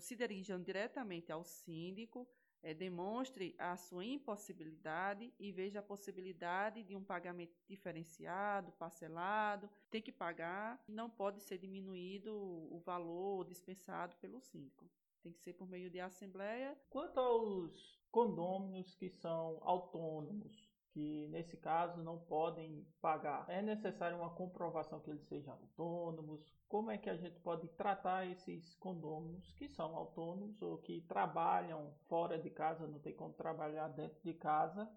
se 0.00 0.16
dirijam 0.16 0.60
diretamente 0.60 1.30
ao 1.30 1.44
síndico, 1.44 2.28
é, 2.64 2.74
demonstre 2.74 3.54
a 3.56 3.76
sua 3.76 4.04
impossibilidade 4.04 5.32
e 5.38 5.52
veja 5.52 5.78
a 5.78 5.82
possibilidade 5.84 6.82
de 6.82 6.96
um 6.96 7.04
pagamento 7.04 7.56
diferenciado, 7.68 8.72
parcelado, 8.72 9.70
tem 9.88 10.02
que 10.02 10.10
pagar, 10.10 10.82
não 10.88 11.08
pode 11.08 11.40
ser 11.40 11.58
diminuído 11.58 12.34
o 12.34 12.82
valor 12.84 13.44
dispensado 13.44 14.16
pelo 14.16 14.40
síndico. 14.40 14.90
Tem 15.22 15.30
que 15.32 15.38
ser 15.38 15.52
por 15.52 15.68
meio 15.68 15.88
de 15.88 16.00
assembleia. 16.00 16.76
Quanto 16.90 17.20
aos 17.20 18.02
condôminos 18.10 18.96
que 18.96 19.08
são 19.08 19.60
autônomos, 19.62 20.69
que 20.92 21.28
nesse 21.28 21.56
caso 21.56 22.02
não 22.02 22.18
podem 22.18 22.86
pagar. 23.00 23.44
É 23.48 23.62
necessário 23.62 24.16
uma 24.16 24.30
comprovação 24.30 25.00
que 25.00 25.10
eles 25.10 25.26
sejam 25.26 25.54
autônomos. 25.54 26.40
Como 26.68 26.90
é 26.90 26.98
que 26.98 27.10
a 27.10 27.16
gente 27.16 27.38
pode 27.40 27.68
tratar 27.68 28.26
esses 28.26 28.74
condôminos 28.76 29.52
que 29.52 29.68
são 29.68 29.96
autônomos 29.96 30.60
ou 30.62 30.78
que 30.78 31.00
trabalham 31.02 31.92
fora 32.08 32.38
de 32.38 32.50
casa, 32.50 32.86
não 32.86 32.98
tem 32.98 33.14
como 33.14 33.32
trabalhar 33.34 33.88
dentro 33.88 34.20
de 34.22 34.34
casa? 34.34 34.90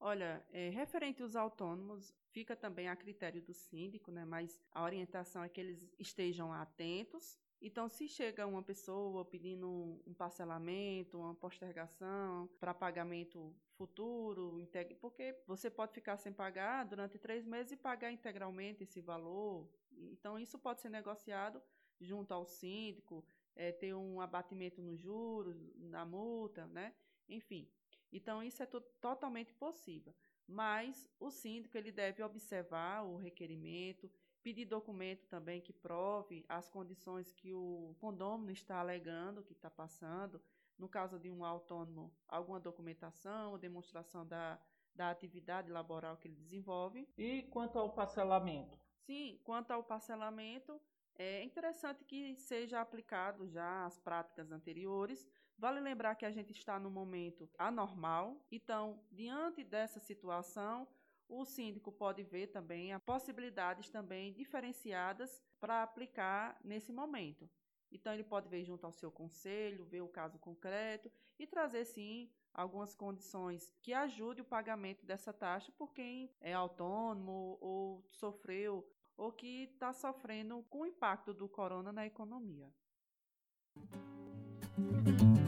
Olha, 0.00 0.44
é, 0.52 0.68
referente 0.68 1.22
aos 1.22 1.36
autônomos, 1.36 2.14
fica 2.30 2.54
também 2.54 2.88
a 2.88 2.96
critério 2.96 3.40
do 3.40 3.54
síndico, 3.54 4.10
né? 4.10 4.24
mas 4.24 4.60
a 4.72 4.82
orientação 4.82 5.42
é 5.42 5.48
que 5.48 5.60
eles 5.60 5.88
estejam 5.98 6.52
atentos 6.52 7.38
então, 7.66 7.88
se 7.88 8.06
chega 8.06 8.46
uma 8.46 8.62
pessoa 8.62 9.24
pedindo 9.24 9.98
um 10.06 10.12
parcelamento, 10.12 11.16
uma 11.16 11.34
postergação 11.34 12.46
para 12.60 12.74
pagamento 12.74 13.56
futuro, 13.78 14.68
porque 15.00 15.34
você 15.46 15.70
pode 15.70 15.94
ficar 15.94 16.18
sem 16.18 16.30
pagar 16.30 16.84
durante 16.84 17.18
três 17.18 17.46
meses 17.46 17.72
e 17.72 17.76
pagar 17.78 18.12
integralmente 18.12 18.82
esse 18.82 19.00
valor. 19.00 19.66
Então, 19.90 20.38
isso 20.38 20.58
pode 20.58 20.82
ser 20.82 20.90
negociado 20.90 21.62
junto 21.98 22.34
ao 22.34 22.44
síndico, 22.44 23.24
é, 23.56 23.72
ter 23.72 23.94
um 23.94 24.20
abatimento 24.20 24.82
nos 24.82 25.00
juros, 25.00 25.56
na 25.76 26.04
multa, 26.04 26.66
né? 26.66 26.94
Enfim. 27.26 27.66
Então, 28.12 28.42
isso 28.42 28.62
é 28.62 28.66
totalmente 29.00 29.54
possível. 29.54 30.14
Mas 30.46 31.08
o 31.18 31.30
síndico 31.30 31.78
ele 31.78 31.90
deve 31.90 32.22
observar 32.22 33.04
o 33.04 33.16
requerimento, 33.16 34.10
pedir 34.44 34.66
documento 34.66 35.26
também 35.26 35.62
que 35.62 35.72
prove 35.72 36.44
as 36.46 36.68
condições 36.68 37.32
que 37.32 37.54
o 37.54 37.96
condômino 37.98 38.52
está 38.52 38.78
alegando, 38.78 39.42
que 39.42 39.54
está 39.54 39.70
passando. 39.70 40.40
No 40.78 40.86
caso 40.86 41.18
de 41.18 41.30
um 41.30 41.44
autônomo, 41.44 42.12
alguma 42.28 42.60
documentação, 42.60 43.58
demonstração 43.58 44.26
da, 44.26 44.60
da 44.94 45.10
atividade 45.10 45.70
laboral 45.70 46.18
que 46.18 46.28
ele 46.28 46.36
desenvolve. 46.36 47.08
E 47.16 47.44
quanto 47.44 47.78
ao 47.78 47.90
parcelamento? 47.90 48.78
Sim, 49.06 49.40
quanto 49.44 49.70
ao 49.70 49.82
parcelamento, 49.82 50.78
é 51.14 51.42
interessante 51.42 52.04
que 52.04 52.36
seja 52.36 52.80
aplicado 52.80 53.48
já 53.48 53.86
as 53.86 53.98
práticas 53.98 54.50
anteriores. 54.52 55.26
Vale 55.56 55.80
lembrar 55.80 56.16
que 56.16 56.26
a 56.26 56.30
gente 56.30 56.52
está 56.52 56.78
no 56.78 56.90
momento 56.90 57.48
anormal, 57.56 58.44
então, 58.50 59.00
diante 59.10 59.62
dessa 59.62 60.00
situação, 60.00 60.86
o 61.28 61.44
síndico 61.44 61.90
pode 61.90 62.22
ver 62.22 62.48
também 62.48 62.92
as 62.92 63.02
possibilidades 63.02 63.88
também 63.88 64.32
diferenciadas 64.32 65.42
para 65.58 65.82
aplicar 65.82 66.58
nesse 66.62 66.92
momento. 66.92 67.48
Então, 67.90 68.12
ele 68.12 68.24
pode 68.24 68.48
ver 68.48 68.64
junto 68.64 68.84
ao 68.84 68.92
seu 68.92 69.10
conselho, 69.10 69.84
ver 69.84 70.00
o 70.00 70.08
caso 70.08 70.38
concreto 70.38 71.10
e 71.38 71.46
trazer, 71.46 71.84
sim, 71.84 72.28
algumas 72.52 72.94
condições 72.94 73.72
que 73.80 73.92
ajude 73.92 74.40
o 74.40 74.44
pagamento 74.44 75.06
dessa 75.06 75.32
taxa 75.32 75.72
por 75.78 75.92
quem 75.92 76.30
é 76.40 76.52
autônomo 76.52 77.56
ou 77.60 78.04
sofreu 78.10 78.88
ou 79.16 79.32
que 79.32 79.64
está 79.64 79.92
sofrendo 79.92 80.62
com 80.68 80.80
o 80.80 80.86
impacto 80.86 81.32
do 81.32 81.48
corona 81.48 81.92
na 81.92 82.04
economia. 82.04 82.68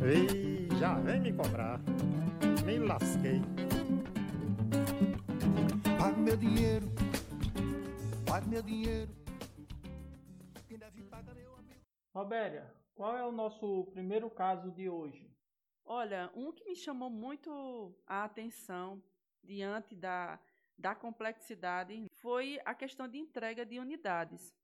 Ei, 0.03 0.69
já 0.79 0.95
vem 1.01 1.21
me 1.21 1.33
cobrar. 1.33 1.81
Me 2.65 2.79
lasquei. 2.79 3.41
Pague 6.07 6.21
meu 6.21 6.37
dinheiro, 6.37 6.87
pague 8.25 8.49
meu 8.49 8.63
dinheiro. 8.63 9.11
Quem 10.69 10.79
deve 10.79 11.03
pagar 11.03 11.35
meu 11.35 11.53
amigo. 11.57 11.81
Robéria, 12.15 12.73
qual 12.95 13.17
é 13.17 13.27
o 13.27 13.33
nosso 13.33 13.87
primeiro 13.87 14.31
caso 14.31 14.71
de 14.71 14.89
hoje? 14.89 15.29
Olha, 15.85 16.31
um 16.33 16.53
que 16.53 16.65
me 16.65 16.77
chamou 16.77 17.11
muito 17.11 17.93
a 18.07 18.23
atenção 18.23 19.03
diante 19.43 19.97
da, 19.97 20.39
da 20.79 20.95
complexidade 20.95 22.07
foi 22.13 22.61
a 22.65 22.73
questão 22.73 23.09
de 23.09 23.19
entrega 23.19 23.67
de 23.67 23.81
unidades. 23.81 24.55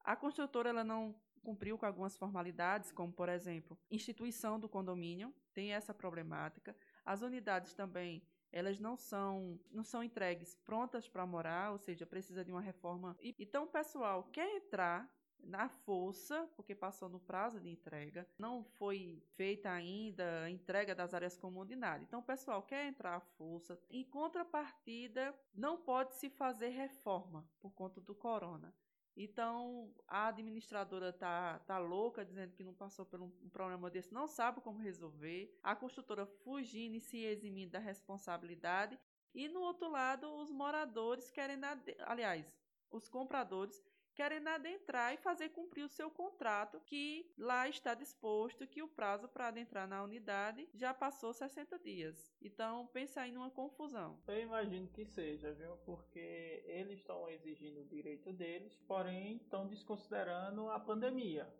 A 0.00 0.16
construtora 0.16 0.70
ela 0.70 0.82
não 0.82 1.14
cumpriu 1.40 1.78
com 1.78 1.86
algumas 1.86 2.16
formalidades, 2.16 2.90
como, 2.90 3.12
por 3.12 3.28
exemplo, 3.28 3.78
instituição 3.88 4.58
do 4.58 4.68
condomínio, 4.68 5.32
tem 5.52 5.72
essa 5.72 5.94
problemática. 5.94 6.76
As 7.04 7.22
unidades 7.22 7.74
também 7.74 8.26
elas 8.54 8.78
não 8.78 8.96
são 8.96 9.58
não 9.72 9.82
são 9.82 10.02
entregues 10.02 10.54
prontas 10.64 11.08
para 11.08 11.26
morar, 11.26 11.72
ou 11.72 11.78
seja, 11.78 12.06
precisa 12.06 12.44
de 12.44 12.52
uma 12.52 12.60
reforma. 12.60 13.16
Então, 13.20 13.64
o 13.64 13.66
pessoal 13.66 14.22
quer 14.32 14.48
entrar 14.56 15.12
na 15.40 15.68
força, 15.68 16.48
porque 16.56 16.74
passou 16.74 17.08
no 17.08 17.18
prazo 17.18 17.60
de 17.60 17.68
entrega, 17.68 18.26
não 18.38 18.62
foi 18.62 19.20
feita 19.34 19.70
ainda 19.70 20.44
a 20.44 20.50
entrega 20.50 20.94
das 20.94 21.12
áreas 21.12 21.36
comunidade. 21.36 22.04
Então, 22.04 22.20
o 22.20 22.22
pessoal 22.22 22.62
quer 22.62 22.86
entrar 22.86 23.16
à 23.16 23.20
força. 23.20 23.78
Em 23.90 24.04
contrapartida, 24.04 25.34
não 25.52 25.76
pode 25.76 26.14
se 26.14 26.30
fazer 26.30 26.68
reforma 26.68 27.44
por 27.60 27.72
conta 27.72 28.00
do 28.00 28.14
corona. 28.14 28.72
Então, 29.16 29.94
a 30.08 30.28
administradora 30.28 31.12
tá, 31.12 31.60
tá 31.60 31.78
louca, 31.78 32.24
dizendo 32.24 32.52
que 32.52 32.64
não 32.64 32.74
passou 32.74 33.06
por 33.06 33.20
um, 33.20 33.30
um, 33.42 33.48
problema 33.48 33.88
desse, 33.88 34.12
não 34.12 34.26
sabe 34.26 34.60
como 34.60 34.80
resolver. 34.80 35.56
A 35.62 35.76
construtora 35.76 36.26
fugindo 36.26 36.96
e 36.96 37.00
se 37.00 37.18
eximindo 37.24 37.72
da 37.72 37.78
responsabilidade. 37.78 38.98
E 39.32 39.48
no 39.48 39.60
outro 39.60 39.88
lado, 39.88 40.32
os 40.34 40.50
moradores 40.50 41.30
querem, 41.30 41.58
aliás, 42.06 42.52
os 42.90 43.08
compradores 43.08 43.82
querendo 44.14 44.48
adentrar 44.48 45.12
e 45.12 45.18
fazer 45.18 45.50
cumprir 45.50 45.84
o 45.84 45.88
seu 45.88 46.10
contrato, 46.10 46.80
que 46.86 47.32
lá 47.36 47.68
está 47.68 47.94
disposto 47.94 48.66
que 48.66 48.82
o 48.82 48.88
prazo 48.88 49.28
para 49.28 49.48
adentrar 49.48 49.88
na 49.88 50.02
unidade 50.02 50.68
já 50.72 50.94
passou 50.94 51.32
60 51.32 51.78
dias. 51.78 52.32
Então, 52.40 52.86
pensa 52.88 53.20
aí 53.20 53.32
numa 53.32 53.50
confusão. 53.50 54.18
Eu 54.26 54.40
imagino 54.40 54.88
que 54.88 55.04
seja, 55.04 55.52
viu? 55.52 55.76
Porque 55.84 56.62
eles 56.66 57.00
estão 57.00 57.28
exigindo 57.28 57.80
o 57.80 57.86
direito 57.86 58.32
deles, 58.32 58.76
porém 58.86 59.36
estão 59.36 59.66
desconsiderando 59.66 60.70
a 60.70 60.78
pandemia. 60.78 61.52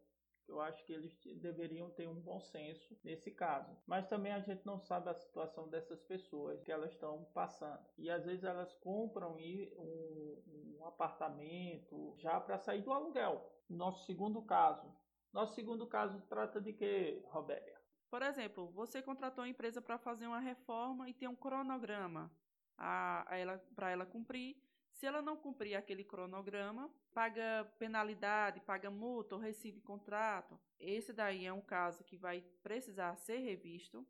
Eu 0.48 0.60
acho 0.60 0.84
que 0.84 0.92
eles 0.92 1.18
deveriam 1.40 1.90
ter 1.90 2.08
um 2.08 2.20
bom 2.20 2.40
senso 2.40 2.98
nesse 3.02 3.30
caso. 3.30 3.76
Mas 3.86 4.06
também 4.08 4.32
a 4.32 4.40
gente 4.40 4.64
não 4.66 4.78
sabe 4.78 5.10
a 5.10 5.14
situação 5.14 5.68
dessas 5.68 6.02
pessoas 6.02 6.60
que 6.62 6.70
elas 6.70 6.92
estão 6.92 7.24
passando. 7.32 7.84
E 7.96 8.10
às 8.10 8.24
vezes 8.24 8.44
elas 8.44 8.74
compram 8.76 9.36
um, 9.36 10.76
um 10.78 10.86
apartamento 10.86 12.14
já 12.18 12.40
para 12.40 12.58
sair 12.58 12.82
do 12.82 12.92
aluguel. 12.92 13.50
Nosso 13.68 14.04
segundo 14.04 14.42
caso. 14.42 14.94
Nosso 15.32 15.54
segundo 15.54 15.86
caso 15.86 16.20
trata 16.28 16.60
de 16.60 16.72
que, 16.72 17.22
Robéria? 17.26 17.76
Por 18.08 18.22
exemplo, 18.22 18.70
você 18.70 19.02
contratou 19.02 19.42
uma 19.42 19.50
empresa 19.50 19.82
para 19.82 19.98
fazer 19.98 20.26
uma 20.26 20.38
reforma 20.38 21.08
e 21.08 21.12
tem 21.14 21.26
um 21.26 21.34
cronograma 21.34 22.30
para 22.76 23.90
ela 23.90 24.06
cumprir 24.06 24.63
se 24.94 25.06
ela 25.06 25.20
não 25.20 25.36
cumprir 25.36 25.74
aquele 25.74 26.04
cronograma, 26.04 26.88
paga 27.12 27.64
penalidade, 27.78 28.60
paga 28.60 28.90
multa 28.90 29.34
ou 29.34 29.40
rescinde 29.40 29.80
contrato. 29.80 30.58
Esse 30.78 31.12
daí 31.12 31.44
é 31.44 31.52
um 31.52 31.60
caso 31.60 32.04
que 32.04 32.16
vai 32.16 32.42
precisar 32.62 33.16
ser 33.16 33.38
revisto. 33.38 34.06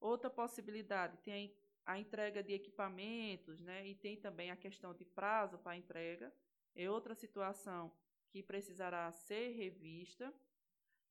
Outra 0.00 0.30
possibilidade 0.30 1.18
tem 1.18 1.52
a 1.84 1.98
entrega 1.98 2.40
de 2.40 2.52
equipamentos, 2.52 3.60
né? 3.60 3.86
E 3.86 3.96
tem 3.96 4.16
também 4.16 4.52
a 4.52 4.56
questão 4.56 4.94
de 4.94 5.04
prazo 5.04 5.58
para 5.58 5.76
entrega. 5.76 6.32
É 6.74 6.88
outra 6.88 7.16
situação 7.16 7.92
que 8.30 8.42
precisará 8.44 9.10
ser 9.10 9.56
revista. 9.56 10.32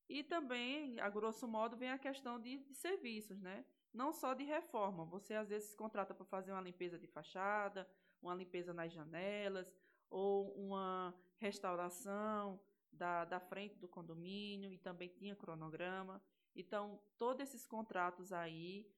E 0.07 0.23
também, 0.23 0.99
a 1.01 1.09
grosso 1.09 1.47
modo, 1.47 1.75
vem 1.75 1.91
a 1.91 1.97
questão 1.97 2.39
de, 2.39 2.59
de 2.59 2.73
serviços, 2.75 3.41
né? 3.41 3.65
Não 3.93 4.13
só 4.13 4.33
de 4.33 4.43
reforma. 4.43 5.05
Você 5.05 5.33
às 5.33 5.49
vezes 5.49 5.73
contrata 5.73 6.13
para 6.13 6.25
fazer 6.25 6.51
uma 6.51 6.61
limpeza 6.61 6.97
de 6.97 7.07
fachada, 7.07 7.87
uma 8.21 8.35
limpeza 8.35 8.73
nas 8.73 8.91
janelas 8.91 9.73
ou 10.09 10.53
uma 10.53 11.13
restauração 11.37 12.59
da, 12.91 13.25
da 13.25 13.39
frente 13.39 13.77
do 13.77 13.87
condomínio 13.87 14.71
e 14.71 14.77
também 14.77 15.09
tinha 15.09 15.35
cronograma. 15.35 16.21
Então, 16.55 17.01
todos 17.17 17.41
esses 17.41 17.65
contratos 17.65 18.33
aí, 18.33 18.91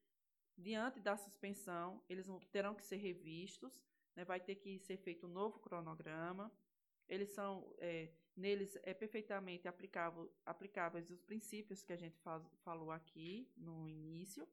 diante 0.58 1.00
da 1.00 1.16
suspensão, 1.16 2.04
eles 2.10 2.28
terão 2.52 2.76
que 2.76 2.84
ser 2.84 2.98
revistos, 2.98 3.84
né? 4.16 4.26
vai 4.26 4.40
ter 4.40 4.56
que 4.56 4.80
ser 4.80 4.98
feito 4.98 5.28
um 5.28 5.30
novo 5.30 5.60
cronograma. 5.60 6.52
Eles 7.08 7.30
são, 7.30 7.76
é, 7.78 8.12
neles 8.36 8.78
é 8.84 8.94
perfeitamente 8.94 9.68
aplicável, 9.68 10.34
aplicáveis 10.46 11.10
os 11.12 11.22
princípios 11.22 11.84
que 11.84 11.94
a 11.94 11.98
gente 11.98 12.18
faz, 12.20 12.44
falou 12.64 12.92
aqui 12.92 13.52
no 13.56 13.88
início. 13.88 14.48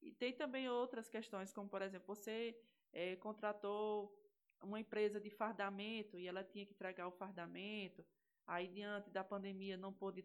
E 0.00 0.12
tem 0.12 0.32
também 0.32 0.68
outras 0.68 1.08
questões, 1.08 1.52
como 1.52 1.68
por 1.68 1.82
exemplo, 1.82 2.14
você 2.14 2.56
é, 2.92 3.16
contratou 3.16 4.14
uma 4.62 4.80
empresa 4.80 5.20
de 5.20 5.30
fardamento 5.30 6.18
e 6.18 6.26
ela 6.26 6.42
tinha 6.42 6.66
que 6.66 6.72
entregar 6.72 7.06
o 7.06 7.12
fardamento. 7.12 8.04
Aí, 8.46 8.66
diante 8.66 9.10
da 9.10 9.22
pandemia, 9.22 9.76
não 9.76 9.92
pôde 9.92 10.24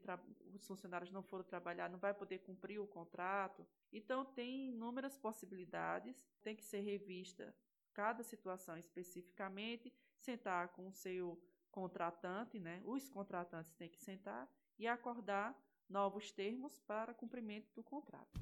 os 0.53 0.65
funcionários 0.65 1.11
não 1.11 1.21
foram 1.21 1.43
trabalhar, 1.43 1.89
não 1.89 1.99
vai 1.99 2.13
poder 2.13 2.39
cumprir 2.39 2.79
o 2.79 2.87
contrato. 2.87 3.67
Então, 3.91 4.23
tem 4.23 4.69
inúmeras 4.69 5.17
possibilidades, 5.17 6.25
tem 6.41 6.55
que 6.55 6.63
ser 6.63 6.79
revista 6.79 7.53
cada 7.93 8.23
situação 8.23 8.77
especificamente, 8.77 9.93
sentar 10.17 10.69
com 10.69 10.87
o 10.87 10.93
seu 10.93 11.37
contratante, 11.69 12.59
né? 12.59 12.81
Os 12.85 13.09
contratantes 13.09 13.73
têm 13.73 13.89
que 13.89 14.01
sentar 14.01 14.49
e 14.79 14.87
acordar 14.87 15.55
novos 15.89 16.31
termos 16.31 16.79
para 16.79 17.13
cumprimento 17.13 17.71
do 17.75 17.83
contrato. 17.83 18.39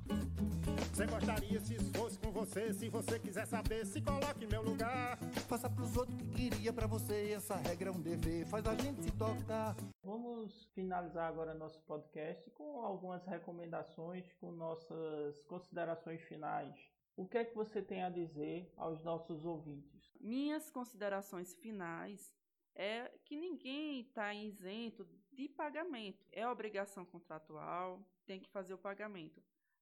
Você 0.92 1.06
gostaria 1.06 1.60
se 1.60 1.80
fosse 1.98 2.20
com 2.20 2.32
você, 2.32 2.74
se 2.74 2.90
você 2.90 3.20
quiser 3.20 3.46
saber, 3.48 3.86
se 3.86 4.02
coloque 4.02 4.46
em 4.46 4.48
meu 4.48 4.62
lugar. 4.62 5.18
Faça 5.48 5.70
pros 5.70 5.96
outros 5.96 6.18
que 6.18 6.28
queria 6.30 6.74
pra 6.74 6.86
você, 6.86 7.32
essa 7.32 7.56
regra 7.56 7.90
é 7.90 7.92
um 7.92 8.02
dever, 8.02 8.46
faz 8.46 8.66
a 8.66 8.76
gente 8.76 9.02
se 9.02 9.12
tocar. 9.12 9.76
Vamos 10.04 10.66
finalizar 10.76 11.28
agora 11.28 11.54
nosso 11.54 11.82
podcast 11.84 12.50
com 12.52 12.82
algumas 12.82 13.26
recomendações, 13.26 14.32
com 14.34 14.52
nossas 14.52 15.42
considerações 15.44 16.22
finais. 16.24 16.76
O 17.16 17.28
que 17.28 17.38
é 17.38 17.46
que 17.46 17.56
você 17.56 17.82
tem 17.82 18.04
a 18.04 18.10
dizer 18.10 18.72
aos 18.78 19.04
nossos 19.04 19.46
ouvintes? 19.46 20.12
Minhas 20.20 20.70
considerações 20.70 21.54
finais 21.56 22.34
é 22.76 23.12
que 23.26 23.36
ninguém 23.36 24.02
está 24.02 24.34
isento 24.34 25.08
de 25.32 25.48
pagamento. 25.50 26.26
É 26.32 26.48
obrigação 26.48 27.06
contratual, 27.06 28.04
tem 28.26 28.40
que 28.40 28.50
fazer 28.50 28.74
o 28.74 28.78
pagamento. 28.78 29.42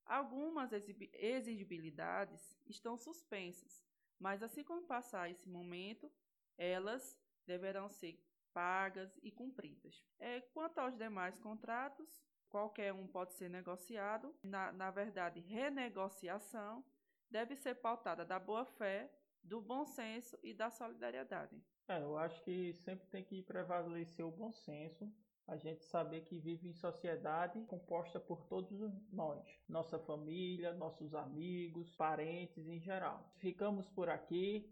Algumas 0.09 0.71
exigibilidades 0.73 2.57
estão 2.65 2.97
suspensas, 2.97 3.85
mas 4.19 4.41
assim 4.41 4.63
como 4.63 4.87
passar 4.87 5.29
esse 5.29 5.47
momento, 5.47 6.11
elas 6.57 7.15
deverão 7.45 7.87
ser 7.87 8.19
pagas 8.51 9.19
e 9.21 9.31
cumpridas. 9.31 10.03
É, 10.17 10.41
quanto 10.41 10.79
aos 10.79 10.97
demais 10.97 11.37
contratos, 11.37 12.23
qualquer 12.49 12.91
um 12.91 13.05
pode 13.05 13.35
ser 13.35 13.51
negociado. 13.51 14.35
Na, 14.41 14.71
na 14.71 14.89
verdade, 14.89 15.41
renegociação 15.41 16.83
deve 17.29 17.55
ser 17.55 17.75
pautada 17.75 18.25
da 18.25 18.39
boa-fé, 18.39 19.13
do 19.43 19.61
bom 19.61 19.85
senso 19.85 20.39
e 20.41 20.55
da 20.55 20.71
solidariedade. 20.71 21.55
É, 21.87 22.01
eu 22.01 22.17
acho 22.17 22.43
que 22.43 22.73
sempre 22.73 23.05
tem 23.09 23.23
que 23.23 23.43
prevalecer 23.43 24.25
o 24.25 24.31
bom 24.31 24.51
senso, 24.51 25.07
a 25.49 25.57
gente 25.57 25.83
saber 25.85 26.21
que 26.21 26.37
vive 26.37 26.67
em 26.67 26.73
sociedade 26.73 27.59
composta 27.67 28.19
por 28.19 28.45
todos 28.45 28.79
nós, 29.11 29.43
nossa 29.67 29.97
família, 29.97 30.73
nossos 30.73 31.13
amigos, 31.15 31.89
parentes 31.91 32.67
em 32.67 32.79
geral. 32.79 33.31
Ficamos 33.37 33.87
por 33.89 34.09
aqui. 34.09 34.71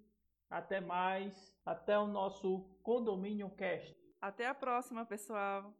Até 0.50 0.80
mais. 0.80 1.58
Até 1.66 1.98
o 1.98 2.08
nosso 2.08 2.60
Condomínio 2.82 3.50
Cast. 3.50 3.96
Até 4.22 4.48
a 4.48 4.54
próxima, 4.54 5.06
pessoal. 5.06 5.74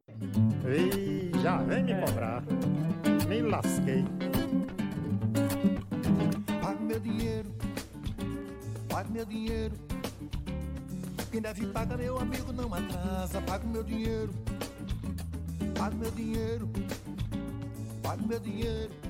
Ei, 0.66 1.32
já 1.40 1.62
vem 1.62 1.84
me 1.84 1.94
cobrar. 2.04 2.42
Me 3.28 3.42
lasquei. 3.42 4.04
Pague 6.60 6.82
meu 6.82 7.00
dinheiro, 7.00 7.48
pague 8.88 9.10
meu 9.10 9.24
dinheiro. 9.24 9.74
Quem 11.30 11.40
deve 11.42 11.66
pagar, 11.68 11.98
meu 11.98 12.18
amigo, 12.18 12.52
não 12.52 12.72
atrasa. 12.72 13.40
Pague 13.42 13.66
meu 13.66 13.82
dinheiro, 13.82 14.32
pague 15.78 15.96
meu 15.96 16.10
dinheiro, 16.10 16.68
pague 18.02 18.26
meu 18.26 18.40
dinheiro. 18.40 19.07